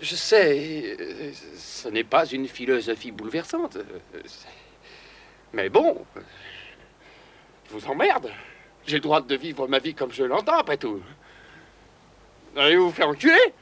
Je 0.00 0.14
sais, 0.14 0.96
ce 1.56 1.88
n'est 1.88 2.04
pas 2.04 2.24
une 2.26 2.48
philosophie 2.48 3.10
bouleversante. 3.10 3.76
Mais 5.52 5.68
bon, 5.68 6.04
je 6.16 7.74
vous 7.74 7.86
emmerde. 7.86 8.30
J'ai 8.86 8.96
le 8.96 9.02
droit 9.02 9.20
de 9.20 9.36
vivre 9.36 9.68
ma 9.68 9.78
vie 9.78 9.94
comme 9.94 10.10
je 10.12 10.24
l'entends, 10.24 10.58
après 10.58 10.78
tout. 10.78 11.02
Allez 12.56 12.76
vous 12.76 12.90
faire 12.90 13.08
enculer? 13.08 13.52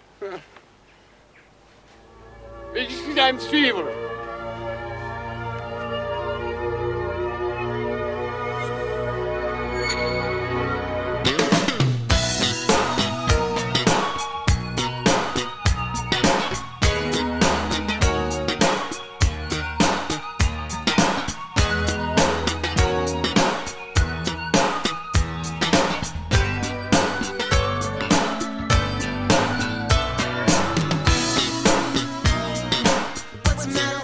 Mais 2.73 2.87
là 3.17 3.27
à 3.27 3.33
me 3.33 3.39
suivre 3.39 3.85
matter 33.75 33.98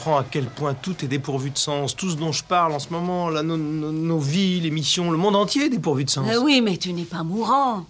comprends 0.00 0.18
à 0.18 0.24
quel 0.28 0.46
point 0.46 0.72
tout 0.74 1.04
est 1.04 1.08
dépourvu 1.08 1.50
de 1.50 1.58
sens 1.58 1.94
Tout 1.94 2.10
ce 2.10 2.16
dont 2.16 2.32
je 2.32 2.42
parle 2.42 2.72
en 2.72 2.78
ce 2.78 2.88
moment, 2.90 3.28
là, 3.28 3.42
nos, 3.42 3.56
nos- 3.58 3.92
nos 3.92 4.18
vies, 4.18 4.60
les 4.60 4.70
missions, 4.70 5.10
le 5.10 5.18
monde 5.18 5.36
entier 5.36 5.66
est 5.66 5.68
dépourvu 5.68 6.04
de 6.04 6.10
sens. 6.10 6.26
Euh, 6.30 6.40
oui, 6.42 6.60
mais 6.62 6.76
tu 6.78 6.92
n'es 6.92 7.04
pas 7.04 7.22
mourant. 7.22 7.84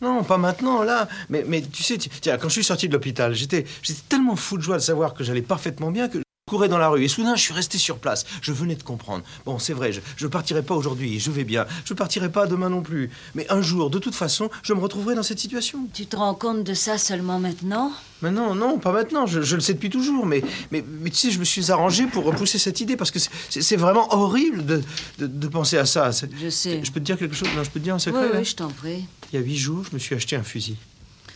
Non, 0.00 0.22
pas 0.24 0.38
maintenant, 0.38 0.82
là. 0.82 1.08
Mais, 1.30 1.44
mais 1.46 1.62
tu 1.62 1.82
sais, 1.82 1.98
tiens, 1.98 2.36
quand 2.38 2.48
je 2.48 2.54
suis 2.54 2.64
sorti 2.64 2.88
de 2.88 2.92
l'hôpital, 2.94 3.34
j'étais 3.34 3.64
j'étais 3.82 4.00
tellement 4.08 4.36
fou 4.36 4.56
de 4.56 4.62
joie 4.62 4.76
de 4.76 4.82
savoir 4.82 5.14
que 5.14 5.24
j'allais 5.24 5.42
parfaitement 5.42 5.90
bien 5.90 6.08
que 6.08 6.18
courais 6.48 6.68
dans 6.68 6.78
la 6.78 6.90
rue. 6.90 7.02
Et 7.02 7.08
soudain, 7.08 7.34
je 7.34 7.42
suis 7.42 7.52
resté 7.52 7.76
sur 7.76 7.98
place. 7.98 8.24
Je 8.40 8.52
venais 8.52 8.76
de 8.76 8.82
comprendre. 8.84 9.24
Bon, 9.44 9.58
c'est 9.58 9.72
vrai, 9.72 9.90
je 9.90 10.00
ne 10.24 10.28
partirai 10.30 10.62
pas 10.62 10.76
aujourd'hui, 10.76 11.18
je 11.18 11.32
vais 11.32 11.42
bien. 11.42 11.66
Je 11.84 11.92
ne 11.92 11.98
partirai 11.98 12.30
pas 12.30 12.46
demain 12.46 12.70
non 12.70 12.82
plus. 12.82 13.10
Mais 13.34 13.50
un 13.50 13.62
jour, 13.62 13.90
de 13.90 13.98
toute 13.98 14.14
façon, 14.14 14.48
je 14.62 14.72
me 14.72 14.78
retrouverai 14.78 15.16
dans 15.16 15.24
cette 15.24 15.40
situation. 15.40 15.88
Tu 15.92 16.06
te 16.06 16.14
rends 16.14 16.34
compte 16.36 16.62
de 16.62 16.72
ça 16.72 16.98
seulement 16.98 17.40
maintenant? 17.40 17.90
Mais 18.22 18.30
non, 18.30 18.54
non, 18.54 18.78
pas 18.78 18.92
maintenant. 18.92 19.26
Je, 19.26 19.42
je 19.42 19.56
le 19.56 19.60
sais 19.60 19.74
depuis 19.74 19.90
toujours. 19.90 20.24
Mais, 20.24 20.40
mais, 20.70 20.84
mais 21.00 21.10
tu 21.10 21.16
sais, 21.16 21.30
je 21.32 21.40
me 21.40 21.44
suis 21.44 21.72
arrangé 21.72 22.06
pour 22.06 22.22
repousser 22.24 22.60
cette 22.60 22.80
idée 22.80 22.96
parce 22.96 23.10
que 23.10 23.18
c'est- 23.18 23.76
vraiment 23.76 24.14
horrible 24.14 24.64
de, 24.64 24.82
de, 25.18 25.26
de 25.26 25.48
penser 25.48 25.78
à 25.78 25.84
ça. 25.84 26.12
Je 26.12 26.48
sais. 26.48 26.80
Je 26.84 26.92
peux 26.92 27.00
te 27.00 27.04
dire 27.06 27.18
quelque 27.18 27.34
chose? 27.34 27.48
Non, 27.56 27.64
je 27.64 27.70
peux 27.70 27.80
te 27.80 27.84
dire 27.84 27.94
un 27.94 27.96
Oui, 27.96 28.02
secret 28.02 28.22
là 28.32 28.38
oui, 28.38 28.44
je 28.44 28.54
t'en 28.54 28.68
prie. 28.68 29.04
Il 29.32 29.40
y 29.40 29.42
a 29.42 29.44
huit 29.44 29.56
jours, 29.56 29.82
je 29.90 29.94
me 29.96 29.98
suis 29.98 30.14
acheté 30.14 30.36
un 30.36 30.44
fusil. 30.44 30.76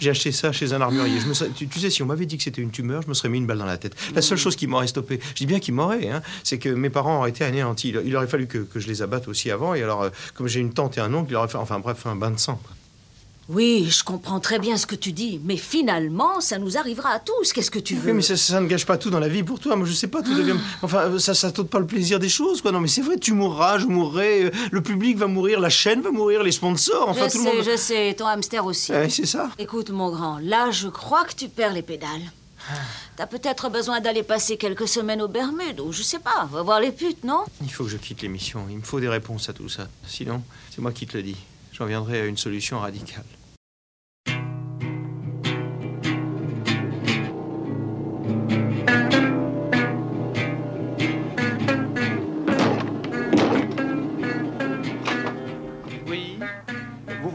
J'ai 0.00 0.10
acheté 0.10 0.32
ça 0.32 0.52
chez 0.52 0.72
un 0.72 0.80
armurier. 0.80 1.18
Tu, 1.54 1.68
sais, 1.78 1.90
si 1.90 2.02
on 2.02 2.06
m'avait 2.06 2.26
dit 2.26 2.38
que 2.38 2.42
c'était 2.42 2.62
une 2.62 2.70
tumeur, 2.70 3.02
je 3.02 3.08
me 3.08 3.14
serais 3.14 3.28
mis 3.28 3.38
une 3.38 3.46
balle 3.46 3.58
dans 3.58 3.66
la 3.66 3.78
tête. 3.78 3.94
La 4.14 4.22
seule 4.22 4.38
chose 4.38 4.56
qui 4.56 4.66
m'aurait 4.66 4.86
stoppé, 4.86 5.20
je 5.30 5.34
dis 5.34 5.46
bien 5.46 5.60
qu'il 5.60 5.74
m'aurait, 5.74 6.08
hein, 6.08 6.22
c'est 6.42 6.58
que 6.58 6.68
mes 6.68 6.90
parents 6.90 7.18
auraient 7.18 7.30
été 7.30 7.44
anéantis. 7.44 7.94
Il, 8.04 8.16
aurait 8.16 8.26
fallu 8.26 8.46
que, 8.46 8.58
que 8.58 8.80
je 8.80 8.88
les 8.88 9.02
abatte 9.02 9.28
aussi 9.28 9.50
avant. 9.50 9.74
Et 9.74 9.82
alors, 9.82 10.02
euh, 10.02 10.10
comme 10.34 10.48
j'ai 10.48 10.60
une 10.60 10.72
tante 10.72 10.96
et 10.98 11.00
un 11.00 11.12
oncle, 11.12 11.30
il 11.30 11.36
aurait 11.36 11.48
fait, 11.48 11.58
enfin 11.58 11.78
bref, 11.78 12.06
un 12.06 12.16
bain 12.16 12.30
de 12.30 12.38
sang. 12.38 12.60
Oui, 13.52 13.88
je 13.90 14.04
comprends 14.04 14.38
très 14.38 14.60
bien 14.60 14.76
ce 14.76 14.86
que 14.86 14.94
tu 14.94 15.10
dis, 15.10 15.40
mais 15.44 15.56
finalement, 15.56 16.40
ça 16.40 16.58
nous 16.58 16.76
arrivera 16.78 17.10
à 17.10 17.18
tous. 17.18 17.52
Qu'est-ce 17.52 17.70
que 17.70 17.80
tu 17.80 17.96
veux 17.96 18.10
Oui, 18.10 18.16
mais 18.16 18.22
ça, 18.22 18.36
ça 18.36 18.60
ne 18.60 18.66
gâche 18.68 18.86
pas 18.86 18.96
tout 18.96 19.10
dans 19.10 19.18
la 19.18 19.28
vie 19.28 19.42
pour 19.42 19.58
toi. 19.58 19.74
Moi, 19.74 19.86
je 19.88 19.92
sais 19.92 20.06
pas, 20.06 20.22
tout 20.22 20.34
devient. 20.34 20.54
Enfin, 20.82 21.18
ça, 21.18 21.34
ça 21.34 21.50
t'ôte 21.50 21.68
pas 21.68 21.80
le 21.80 21.86
plaisir 21.86 22.20
des 22.20 22.28
choses, 22.28 22.62
quoi. 22.62 22.70
Non, 22.70 22.78
mais 22.78 22.86
c'est 22.86 23.00
vrai, 23.02 23.16
tu 23.18 23.32
mourras, 23.32 23.78
je 23.78 23.86
mourrai, 23.86 24.44
euh, 24.44 24.50
le 24.70 24.82
public 24.82 25.16
va 25.16 25.26
mourir, 25.26 25.58
la 25.58 25.68
chaîne 25.68 26.00
va 26.00 26.12
mourir, 26.12 26.44
les 26.44 26.52
sponsors, 26.52 27.08
enfin 27.08 27.26
je 27.28 27.32
tout 27.32 27.42
sais, 27.42 27.50
le 27.50 27.56
monde. 27.56 27.64
je 27.68 27.76
sais, 27.76 28.14
ton 28.16 28.26
hamster 28.26 28.64
aussi. 28.64 28.92
Ouais, 28.92 29.08
c'est 29.10 29.26
ça. 29.26 29.50
Écoute, 29.58 29.90
mon 29.90 30.10
grand, 30.10 30.38
là, 30.38 30.70
je 30.70 30.86
crois 30.86 31.24
que 31.24 31.34
tu 31.34 31.48
perds 31.48 31.72
les 31.72 31.82
pédales. 31.82 32.30
T'as 33.16 33.26
peut-être 33.26 33.68
besoin 33.68 34.00
d'aller 34.00 34.22
passer 34.22 34.58
quelques 34.58 34.86
semaines 34.86 35.22
aux 35.22 35.28
Bermudes, 35.28 35.80
ou 35.80 35.90
je 35.92 36.02
sais 36.04 36.20
pas, 36.20 36.48
va 36.52 36.62
voir 36.62 36.78
les 36.78 36.92
putes, 36.92 37.24
non? 37.24 37.40
Il 37.62 37.72
faut 37.72 37.82
que 37.84 37.90
je 37.90 37.96
quitte 37.96 38.22
l'émission. 38.22 38.66
Il 38.70 38.76
me 38.76 38.82
faut 38.82 39.00
des 39.00 39.08
réponses 39.08 39.48
à 39.48 39.52
tout 39.52 39.68
ça. 39.68 39.88
Sinon, 40.06 40.42
c'est 40.72 40.80
moi 40.80 40.92
qui 40.92 41.06
te 41.06 41.16
le 41.16 41.24
dis. 41.24 41.36
J'en 41.72 41.86
viendrai 41.86 42.20
à 42.20 42.26
une 42.26 42.36
solution 42.36 42.78
radicale. 42.78 43.24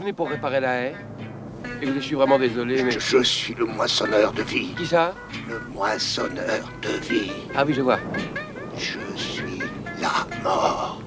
Venez 0.06 0.12
pour 0.14 0.28
réparer 0.28 0.60
la 0.60 0.82
haie 0.82 0.94
Écoutez, 1.82 2.00
je 2.00 2.06
suis 2.06 2.14
vraiment 2.14 2.38
désolé, 2.38 2.80
mais... 2.84 2.92
Je 2.92 3.22
suis 3.24 3.54
le 3.54 3.64
moissonneur 3.64 4.32
de 4.32 4.42
vie. 4.42 4.72
Qui 4.78 4.86
ça? 4.86 5.12
Le 5.48 5.58
moissonneur 5.74 6.70
de 6.80 6.88
vie. 7.08 7.32
Ah 7.56 7.64
oui, 7.66 7.74
je 7.74 7.82
vois. 7.82 7.98
Je 8.76 8.98
suis 9.16 9.58
la 10.00 10.24
mort. 10.44 11.02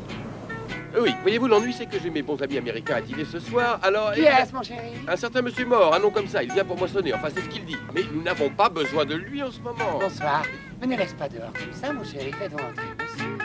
Euh, 0.96 1.02
Oui, 1.02 1.16
voyez-vous, 1.22 1.48
l'ennui, 1.48 1.72
c'est 1.72 1.86
que 1.86 1.98
j'ai 1.98 2.10
mes 2.10 2.22
bons 2.22 2.42
amis 2.42 2.58
américains 2.58 2.96
à 2.96 3.02
dîner 3.02 3.24
ce 3.24 3.40
soir, 3.40 3.80
alors... 3.84 4.12
Qui 4.12 4.22
est-ce, 4.22 4.54
mon 4.54 4.62
chéri 4.62 4.92
Un 5.08 5.16
certain 5.16 5.42
monsieur 5.42 5.66
mort, 5.66 5.96
un 5.96 6.00
nom 6.00 6.12
comme 6.12 6.28
ça, 6.28 6.44
il 6.44 6.52
vient 6.52 6.66
pour 6.66 6.78
moissonner, 6.78 7.14
enfin, 7.14 7.30
c'est 7.34 7.42
ce 7.42 7.48
qu'il 7.48 7.64
dit. 7.64 7.78
Mais 7.96 8.02
nous 8.14 8.22
n'avons 8.22 8.50
pas 8.50 8.68
besoin 8.68 9.06
de 9.06 9.16
lui 9.16 9.42
en 9.42 9.52
ce 9.52 9.62
moment. 9.62 9.98
Bonsoir. 10.02 10.44
Ne 10.82 10.88
me 10.88 10.98
laisse 10.98 11.14
pas 11.14 11.30
dehors 11.30 11.54
comme 11.54 11.74
ça, 11.74 11.94
mon 11.94 12.04
chéri. 12.04 12.34
Faites 12.34 12.54
entrer, 12.54 12.86
monsieur. 13.00 13.38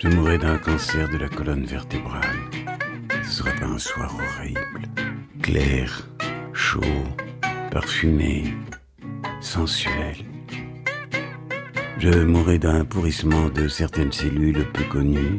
Je 0.00 0.08
mourrai 0.10 0.38
d'un 0.38 0.58
cancer 0.58 1.08
de 1.08 1.16
la 1.18 1.28
colonne 1.28 1.64
vertébrale. 1.64 2.22
Pas 3.44 3.64
un 3.64 3.78
soir 3.78 4.12
horrible. 4.14 4.82
Clair, 5.42 6.08
chaud, 6.52 7.04
parfumé, 7.70 8.54
sensuel. 9.40 10.16
Je 11.98 12.24
mourrai 12.24 12.58
d'un 12.58 12.84
pourrissement 12.84 13.48
de 13.48 13.68
certaines 13.68 14.12
cellules 14.12 14.66
peu 14.72 14.84
connues. 14.84 15.38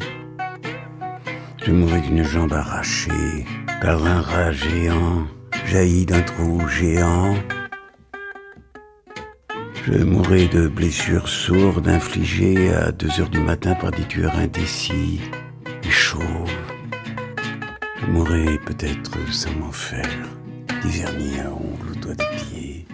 Je 1.66 1.72
mourrai 1.72 2.02
d'une 2.02 2.24
jambe 2.24 2.54
arrachée 2.54 3.46
par 3.82 4.06
un 4.06 4.22
rat 4.22 4.52
géant 4.52 5.28
jailli 5.66 6.06
d'un 6.06 6.22
trou 6.22 6.68
géant. 6.68 7.36
Je 9.86 10.04
mourrai 10.04 10.48
de 10.48 10.68
blessures 10.68 11.28
sourdes 11.28 11.88
infligées 11.88 12.74
à 12.74 12.92
deux 12.92 13.20
heures 13.20 13.30
du 13.30 13.40
matin 13.42 13.76
par 13.76 13.92
des 13.92 14.04
tueurs 14.04 14.36
indécis 14.38 15.20
et 15.84 15.90
chauves. 15.90 16.49
Je 18.10 18.14
mourrai 18.16 18.58
peut-être 18.66 19.32
sans 19.32 19.54
m'en 19.54 19.72
faire, 19.72 20.10
des 20.82 20.90
vernis 20.90 21.40
à 21.42 21.52
ongles 21.54 21.92
aux 21.92 21.96
doigts 21.96 22.16
des 22.16 22.38
pieds. 22.38 22.88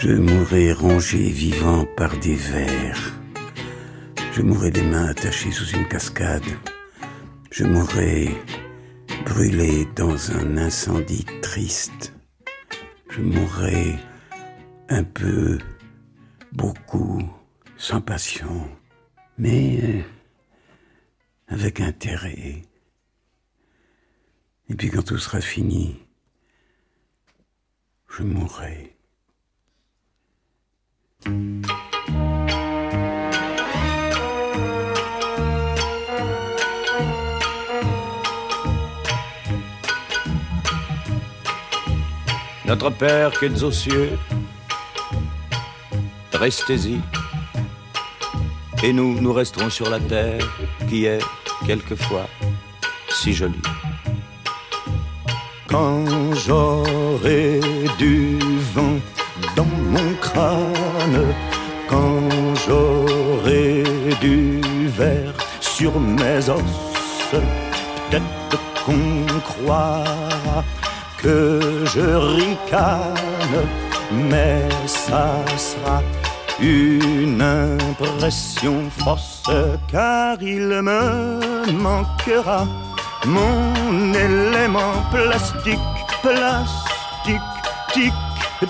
Je 0.00 0.10
mourrai 0.10 0.72
rongé 0.72 1.30
vivant 1.30 1.86
par 1.96 2.18
des 2.18 2.34
vers. 2.34 3.14
Je 4.32 4.42
mourrai 4.42 4.72
les 4.72 4.82
mains 4.82 5.10
attachées 5.10 5.52
sous 5.52 5.76
une 5.76 5.86
cascade. 5.86 6.42
Je 7.52 7.62
mourrai 7.62 8.30
brûlé 9.24 9.86
dans 9.94 10.32
un 10.32 10.56
incendie 10.56 11.26
triste. 11.40 12.14
Je 13.10 13.20
mourrai 13.20 13.94
un 14.88 15.04
peu, 15.04 15.58
beaucoup, 16.50 17.22
sans 17.76 18.00
passion, 18.00 18.68
mais 19.38 19.78
euh, 19.84 20.02
avec 21.48 21.80
intérêt. 21.80 22.62
Et 24.68 24.74
puis 24.74 24.90
quand 24.90 25.02
tout 25.02 25.18
sera 25.18 25.40
fini, 25.40 25.96
je 28.08 28.22
mourrai. 28.22 28.96
Notre 42.66 42.90
Père 42.90 43.38
qui 43.38 43.44
es 43.44 43.62
aux 43.62 43.70
cieux, 43.70 44.18
restez-y. 46.32 47.00
Et 48.86 48.92
nous, 48.92 49.18
nous 49.18 49.32
resterons 49.32 49.70
sur 49.70 49.88
la 49.88 49.98
terre 49.98 50.46
qui 50.90 51.06
est 51.06 51.24
quelquefois 51.64 52.28
si 53.08 53.32
jolie. 53.32 53.62
Quand 55.66 56.04
j'aurai 56.34 57.60
du 57.96 58.38
vent 58.74 58.98
dans 59.56 59.64
mon 59.64 60.12
crâne, 60.20 61.34
quand 61.88 62.28
j'aurai 62.66 63.84
du 64.20 64.60
verre 64.88 65.32
sur 65.62 65.98
mes 65.98 66.46
os, 66.50 66.60
peut-être 67.30 68.60
qu'on 68.84 69.24
croira 69.40 70.04
que 71.22 71.58
je 71.86 72.06
ricane, 72.36 73.64
mais 74.12 74.68
ça 74.86 75.42
sera 75.56 76.02
une 76.60 77.42
impression 77.42 78.82
fausse, 78.98 79.42
car 79.90 80.36
il 80.40 80.68
me 80.82 81.72
manquera 81.72 82.66
mon 83.26 84.12
élément 84.14 84.94
plastique, 85.10 85.78
plastique, 86.22 87.40
tic, 87.92 88.12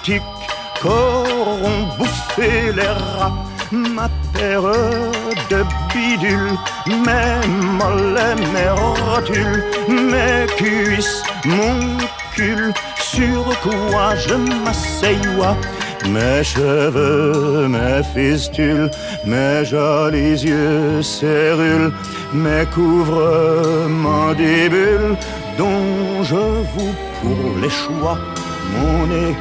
tic, 0.03 0.23
qu'auront 0.81 1.89
bouffé 1.99 2.73
les 2.73 2.83
rats. 2.87 3.33
Ma 3.73 4.09
paire 4.33 4.63
de 5.51 5.65
bidules, 5.93 6.57
mes 6.87 7.47
mollets, 7.79 8.37
mes 8.53 8.71
rotules, 8.71 9.65
mes 9.89 10.47
cuisses, 10.57 11.23
mon 11.45 11.97
cul, 12.35 12.73
sur 12.97 13.45
quoi 13.63 14.15
je 14.15 14.35
m'asseyois. 14.35 15.57
Mes 16.11 16.45
cheveux, 16.45 17.69
mes 17.69 18.03
fistules, 18.15 18.91
mes 19.25 19.65
jolis 19.65 20.43
yeux 20.45 21.03
cérules, 21.03 21.93
mes 22.33 22.67
couvre 22.75 23.89
mandibules, 23.89 25.17
dont 25.57 26.23
je 26.23 26.35
vous 26.35 26.95
pour 27.21 27.59
les 27.63 27.71
choix. 27.71 28.19
Mon 28.73 29.07
nez 29.07 29.35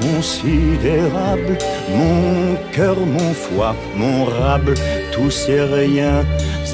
considérable, 0.00 1.58
mon 1.90 2.56
cœur, 2.72 2.96
mon 2.96 3.32
foie, 3.34 3.74
mon 3.96 4.24
rable, 4.24 4.74
tous 5.12 5.30
ces 5.30 5.60
riens 5.60 6.24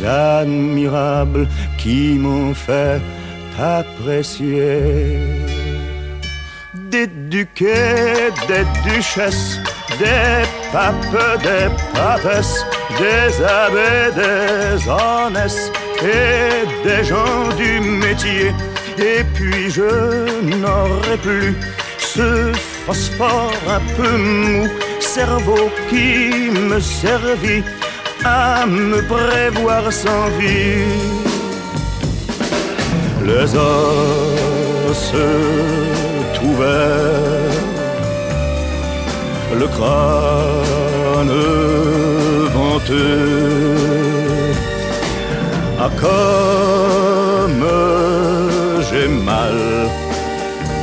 admirables 0.05 1.49
qui 1.79 2.15
m'ont 2.19 2.55
fait 2.55 3.01
apprécier 3.59 5.19
des 6.97 7.07
duquets, 7.07 8.33
des 8.49 8.65
duchesses, 8.89 9.59
des 9.99 10.43
papes, 10.73 11.19
des 11.49 11.69
papesses, 11.95 12.65
des 13.01 13.33
abbés, 13.45 14.09
des 14.23 14.89
honnêtes 14.89 15.73
et 16.03 16.65
des 16.87 17.03
gens 17.05 17.49
du 17.63 17.73
métier. 17.81 18.49
Et 18.99 19.23
puis 19.35 19.71
je 19.71 19.91
n'aurai 20.61 21.17
plus 21.27 21.55
ce 21.99 22.53
phosphore 22.85 23.53
un 23.69 23.83
peu 23.97 24.17
mou, 24.17 24.69
cerveau 25.01 25.71
qui 25.91 26.51
me 26.51 26.79
servit 26.81 27.65
à 28.25 28.65
me 28.67 28.99
prévoir 29.15 29.93
sans 29.93 30.29
vie. 30.39 30.87
Les 33.29 33.55
os 33.55 35.13
le 39.61 39.67
crâne 39.69 41.33
venteux, 42.55 43.35
ah 45.81 45.91
comme 46.01 47.67
j'ai 48.89 49.09
mal 49.09 49.59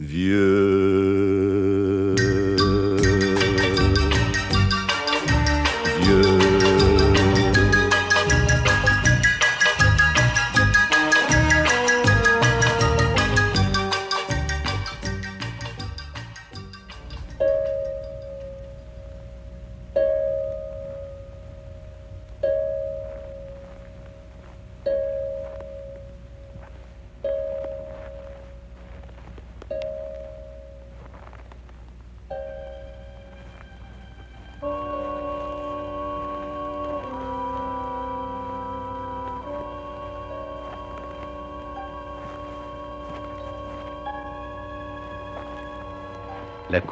vieux. 0.00 0.75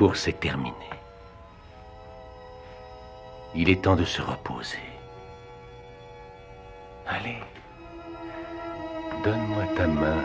Course 0.04 0.28
est 0.28 0.38
terminée. 0.38 0.74
Il 3.54 3.70
est 3.70 3.80
temps 3.84 3.96
de 3.96 4.04
se 4.04 4.20
reposer. 4.20 4.76
Allez, 7.06 7.38
donne-moi 9.24 9.64
ta 9.74 9.86
main. 9.86 10.22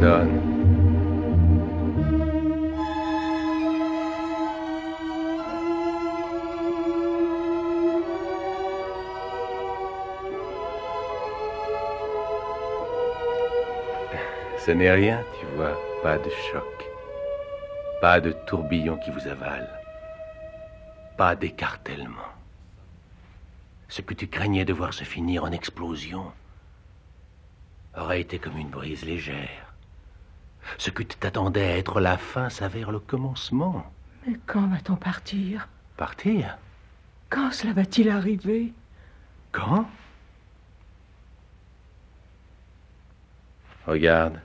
Donne. 0.00 0.52
Ce 14.58 14.72
n'est 14.72 14.90
rien, 14.90 15.22
tu 15.38 15.46
vois, 15.46 15.51
pas 16.02 16.18
de 16.18 16.30
choc, 16.50 16.84
pas 18.00 18.20
de 18.20 18.32
tourbillon 18.32 18.96
qui 18.96 19.10
vous 19.10 19.28
avale, 19.28 19.68
pas 21.16 21.36
d'écartèlement. 21.36 22.32
Ce 23.88 24.02
que 24.02 24.12
tu 24.12 24.26
craignais 24.26 24.64
de 24.64 24.72
voir 24.72 24.92
se 24.94 25.04
finir 25.04 25.44
en 25.44 25.52
explosion 25.52 26.32
aurait 27.96 28.20
été 28.20 28.40
comme 28.40 28.58
une 28.58 28.70
brise 28.70 29.04
légère. 29.04 29.74
Ce 30.76 30.90
que 30.90 31.04
tu 31.04 31.16
t'attendais 31.16 31.64
à 31.64 31.76
être 31.76 32.00
la 32.00 32.18
fin 32.18 32.48
s'avère 32.50 32.90
le 32.90 32.98
commencement. 32.98 33.84
Mais 34.26 34.38
quand 34.46 34.66
va-t-on 34.68 34.96
partir? 34.96 35.68
Partir? 35.96 36.58
Quand 37.30 37.52
cela 37.52 37.74
va-t-il 37.74 38.08
arriver? 38.10 38.72
Quand? 39.52 39.86
Regarde. 43.86 44.40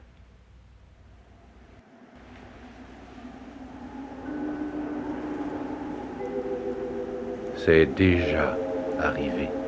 C'est 7.68 7.86
déjà 7.86 8.63
arrivé. 8.97 9.59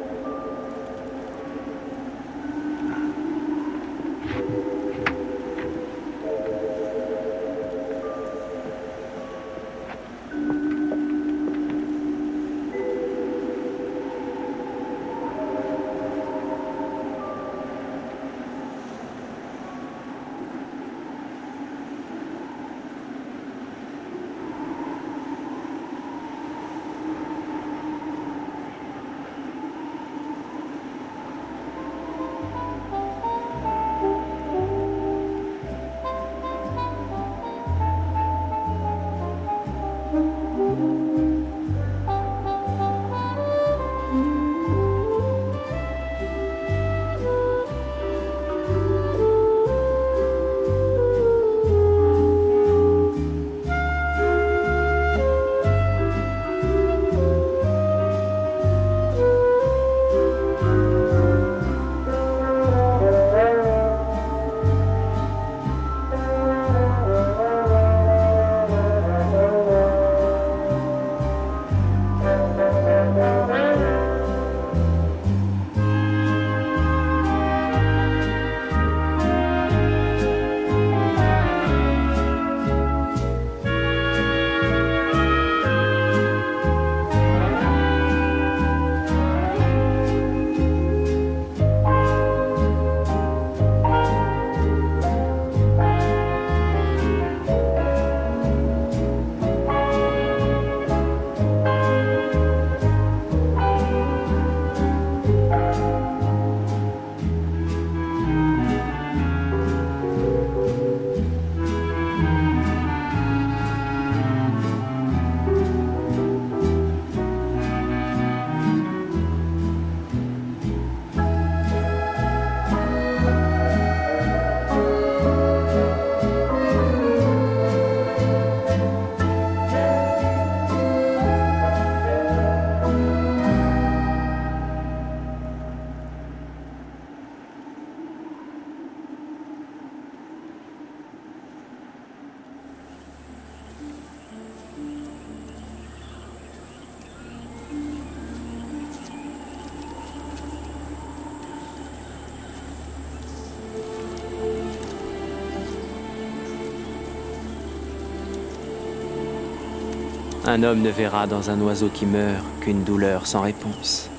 Un 160.51 160.63
homme 160.63 160.81
ne 160.81 160.89
verra 160.89 161.27
dans 161.27 161.51
un 161.51 161.61
oiseau 161.61 161.89
qui 161.89 162.07
meurt 162.07 162.43
qu'une 162.61 162.83
douleur 162.83 163.27
sans 163.27 163.41
réponse. 163.41 164.09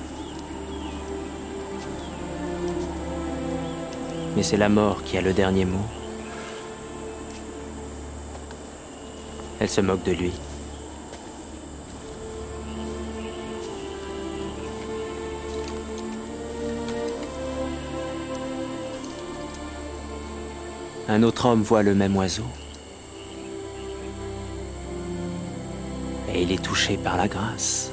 Mais 4.37 4.41
c'est 4.41 4.55
la 4.55 4.69
mort 4.69 5.03
qui 5.03 5.17
a 5.17 5.21
le 5.21 5.33
dernier 5.33 5.65
mot. 5.65 5.85
Elle 9.59 9.67
se 9.67 9.81
moque 9.81 10.03
de 10.03 10.13
lui. 10.13 10.31
Un 21.09 21.23
autre 21.23 21.45
homme 21.45 21.61
voit 21.61 21.83
le 21.83 21.93
même 21.93 22.15
oiseau. 22.15 22.45
Il 26.43 26.51
est 26.51 26.63
touché 26.63 26.97
par 26.97 27.17
la 27.17 27.27
grâce. 27.27 27.91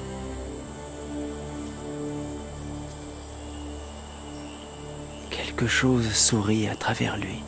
Quelque 5.29 5.67
chose 5.67 6.11
sourit 6.15 6.67
à 6.67 6.75
travers 6.75 7.19
lui. 7.19 7.43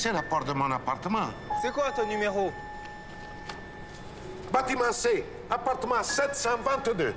C'est 0.00 0.12
la 0.14 0.22
porte 0.22 0.46
de 0.48 0.54
mon 0.54 0.70
appartement. 0.70 1.28
C'est 1.60 1.70
quoi 1.72 1.90
ton 1.90 2.06
numéro? 2.06 2.50
Bâtiment 4.50 4.92
C, 4.92 5.26
appartement 5.50 6.02
722. 6.02 7.14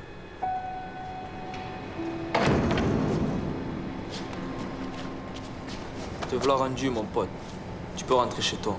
Te 6.29 6.35
voilà 6.35 6.55
rendu, 6.55 6.89
mon 6.89 7.05
pote. 7.05 7.29
Tu 7.95 8.03
peux 8.03 8.15
rentrer 8.15 8.41
chez 8.41 8.57
toi. 8.57 8.77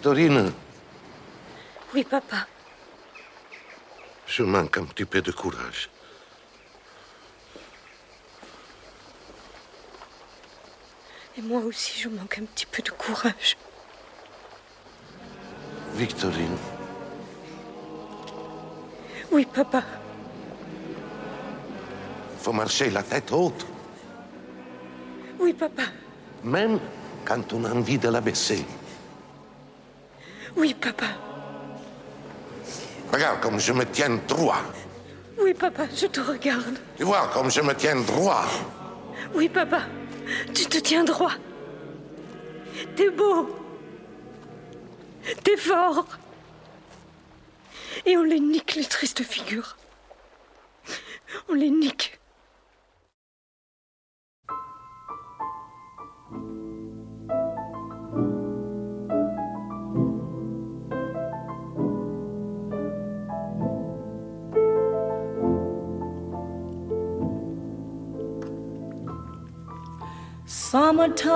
Victorine, 0.00 0.50
Oui, 1.92 2.04
papa. 2.04 2.46
je 4.26 4.42
manque 4.42 4.78
un 4.78 4.84
petit 4.84 5.04
peu 5.04 5.20
de 5.20 5.30
courage. 5.30 5.90
Et 11.36 11.42
moi 11.42 11.60
aussi, 11.60 12.00
je 12.00 12.08
manque 12.08 12.38
un 12.38 12.44
petit 12.44 12.64
peu 12.66 12.82
de 12.82 12.90
courage. 12.90 13.56
Victorine, 15.94 16.56
Oui, 19.30 19.46
papa. 19.52 19.82
faut 22.38 22.52
marcher 22.54 22.88
la 22.88 23.02
tête 23.02 23.30
haute, 23.32 23.66
Oui, 25.38 25.52
papa. 25.52 25.82
même 26.42 26.80
quand 27.26 27.52
on 27.52 27.64
a 27.66 27.70
envie 27.74 27.98
de 27.98 28.08
la 28.08 28.22
baisser. 28.22 28.64
Oui, 30.60 30.74
papa. 30.74 31.06
Regarde 33.10 33.40
comme 33.40 33.58
je 33.58 33.72
me 33.72 33.86
tiens 33.86 34.20
droit. 34.28 34.62
Oui, 35.40 35.54
papa, 35.54 35.84
je 35.96 36.06
te 36.06 36.20
regarde. 36.20 36.78
Tu 36.98 37.04
vois 37.04 37.30
comme 37.32 37.50
je 37.50 37.62
me 37.62 37.74
tiens 37.74 37.96
droit. 38.02 38.44
Oui, 39.34 39.48
papa. 39.48 39.80
Tu 40.54 40.66
te 40.66 40.76
tiens 40.76 41.02
droit. 41.02 41.32
T'es 42.94 43.08
beau. 43.08 43.56
T'es 45.42 45.56
fort. 45.56 46.04
Et 48.04 48.18
on 48.18 48.22
les 48.22 48.40
nique, 48.40 48.74
les 48.74 48.84
tristes 48.84 49.22
figures. 49.22 49.78
On 51.48 51.54
les 51.54 51.70
nique. 51.70 52.19
Summertime 70.70 71.34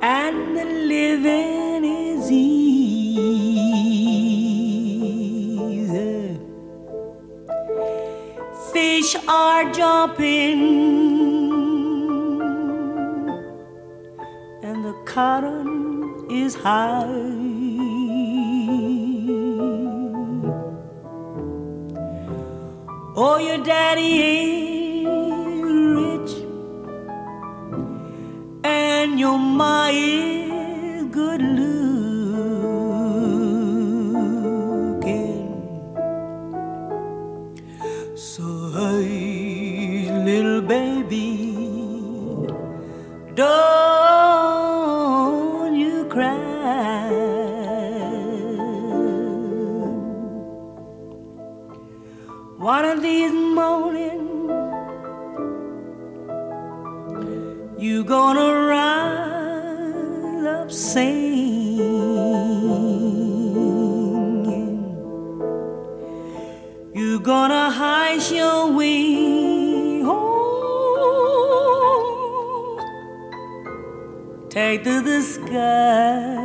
and 0.00 0.56
the 0.56 0.64
living 0.64 1.84
is 1.84 2.30
easy. 2.30 3.58
Fish 8.72 9.16
are 9.26 9.72
jumping 9.72 10.60
and 14.62 14.84
the 14.84 14.94
cotton 15.04 16.30
is 16.30 16.54
high. 16.54 17.43
Oh, 23.16 23.38
your 23.38 23.58
daddy 23.58 24.22
ain't 24.22 25.06
rich, 25.64 26.32
and 28.64 29.20
your 29.20 29.38
ma 29.38 29.88
is 29.92 31.04
good 31.12 31.40
looking. 31.40 31.83
up 60.64 60.72
singing. 60.72 61.84
You're 66.94 67.18
gonna 67.18 67.70
hide 67.70 68.22
your 68.30 68.72
way 68.72 70.00
home, 70.00 70.30
take 74.48 74.84
to 74.84 75.02
the 75.02 75.20
sky. 75.20 76.44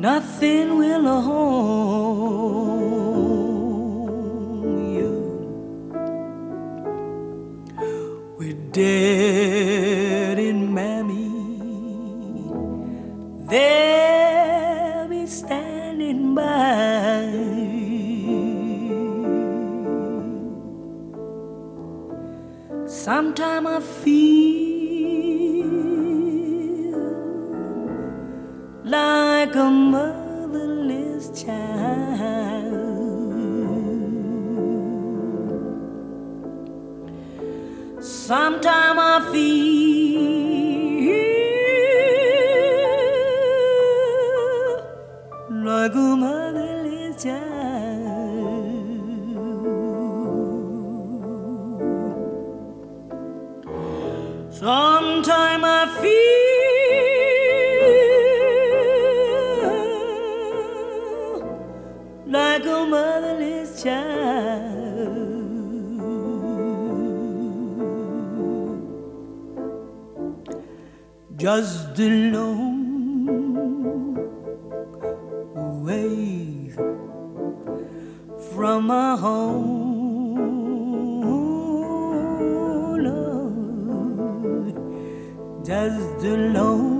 nothing 0.00 0.78
will 0.78 1.20
hold. 1.20 1.59
from 78.60 78.88
my 78.88 79.16
home. 79.16 79.70
Does 85.64 85.96
the 86.22 86.36
Lord 86.54 86.99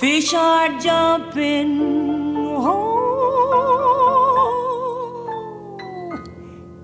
Fish 0.00 0.34
are 0.34 0.78
jumping. 0.80 1.80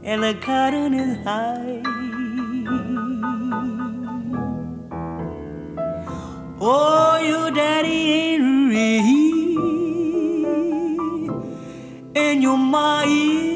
And 0.05 0.23
the 0.23 0.35
cotton 0.41 0.95
is 0.95 1.17
high. 1.25 1.83
Oh, 6.61 7.19
your 7.25 7.51
daddy 7.51 8.13
ain't 8.13 8.71
real, 8.71 9.03
and 12.15 12.43
your 12.43 12.57
ma 12.57 13.03
is. 13.07 13.50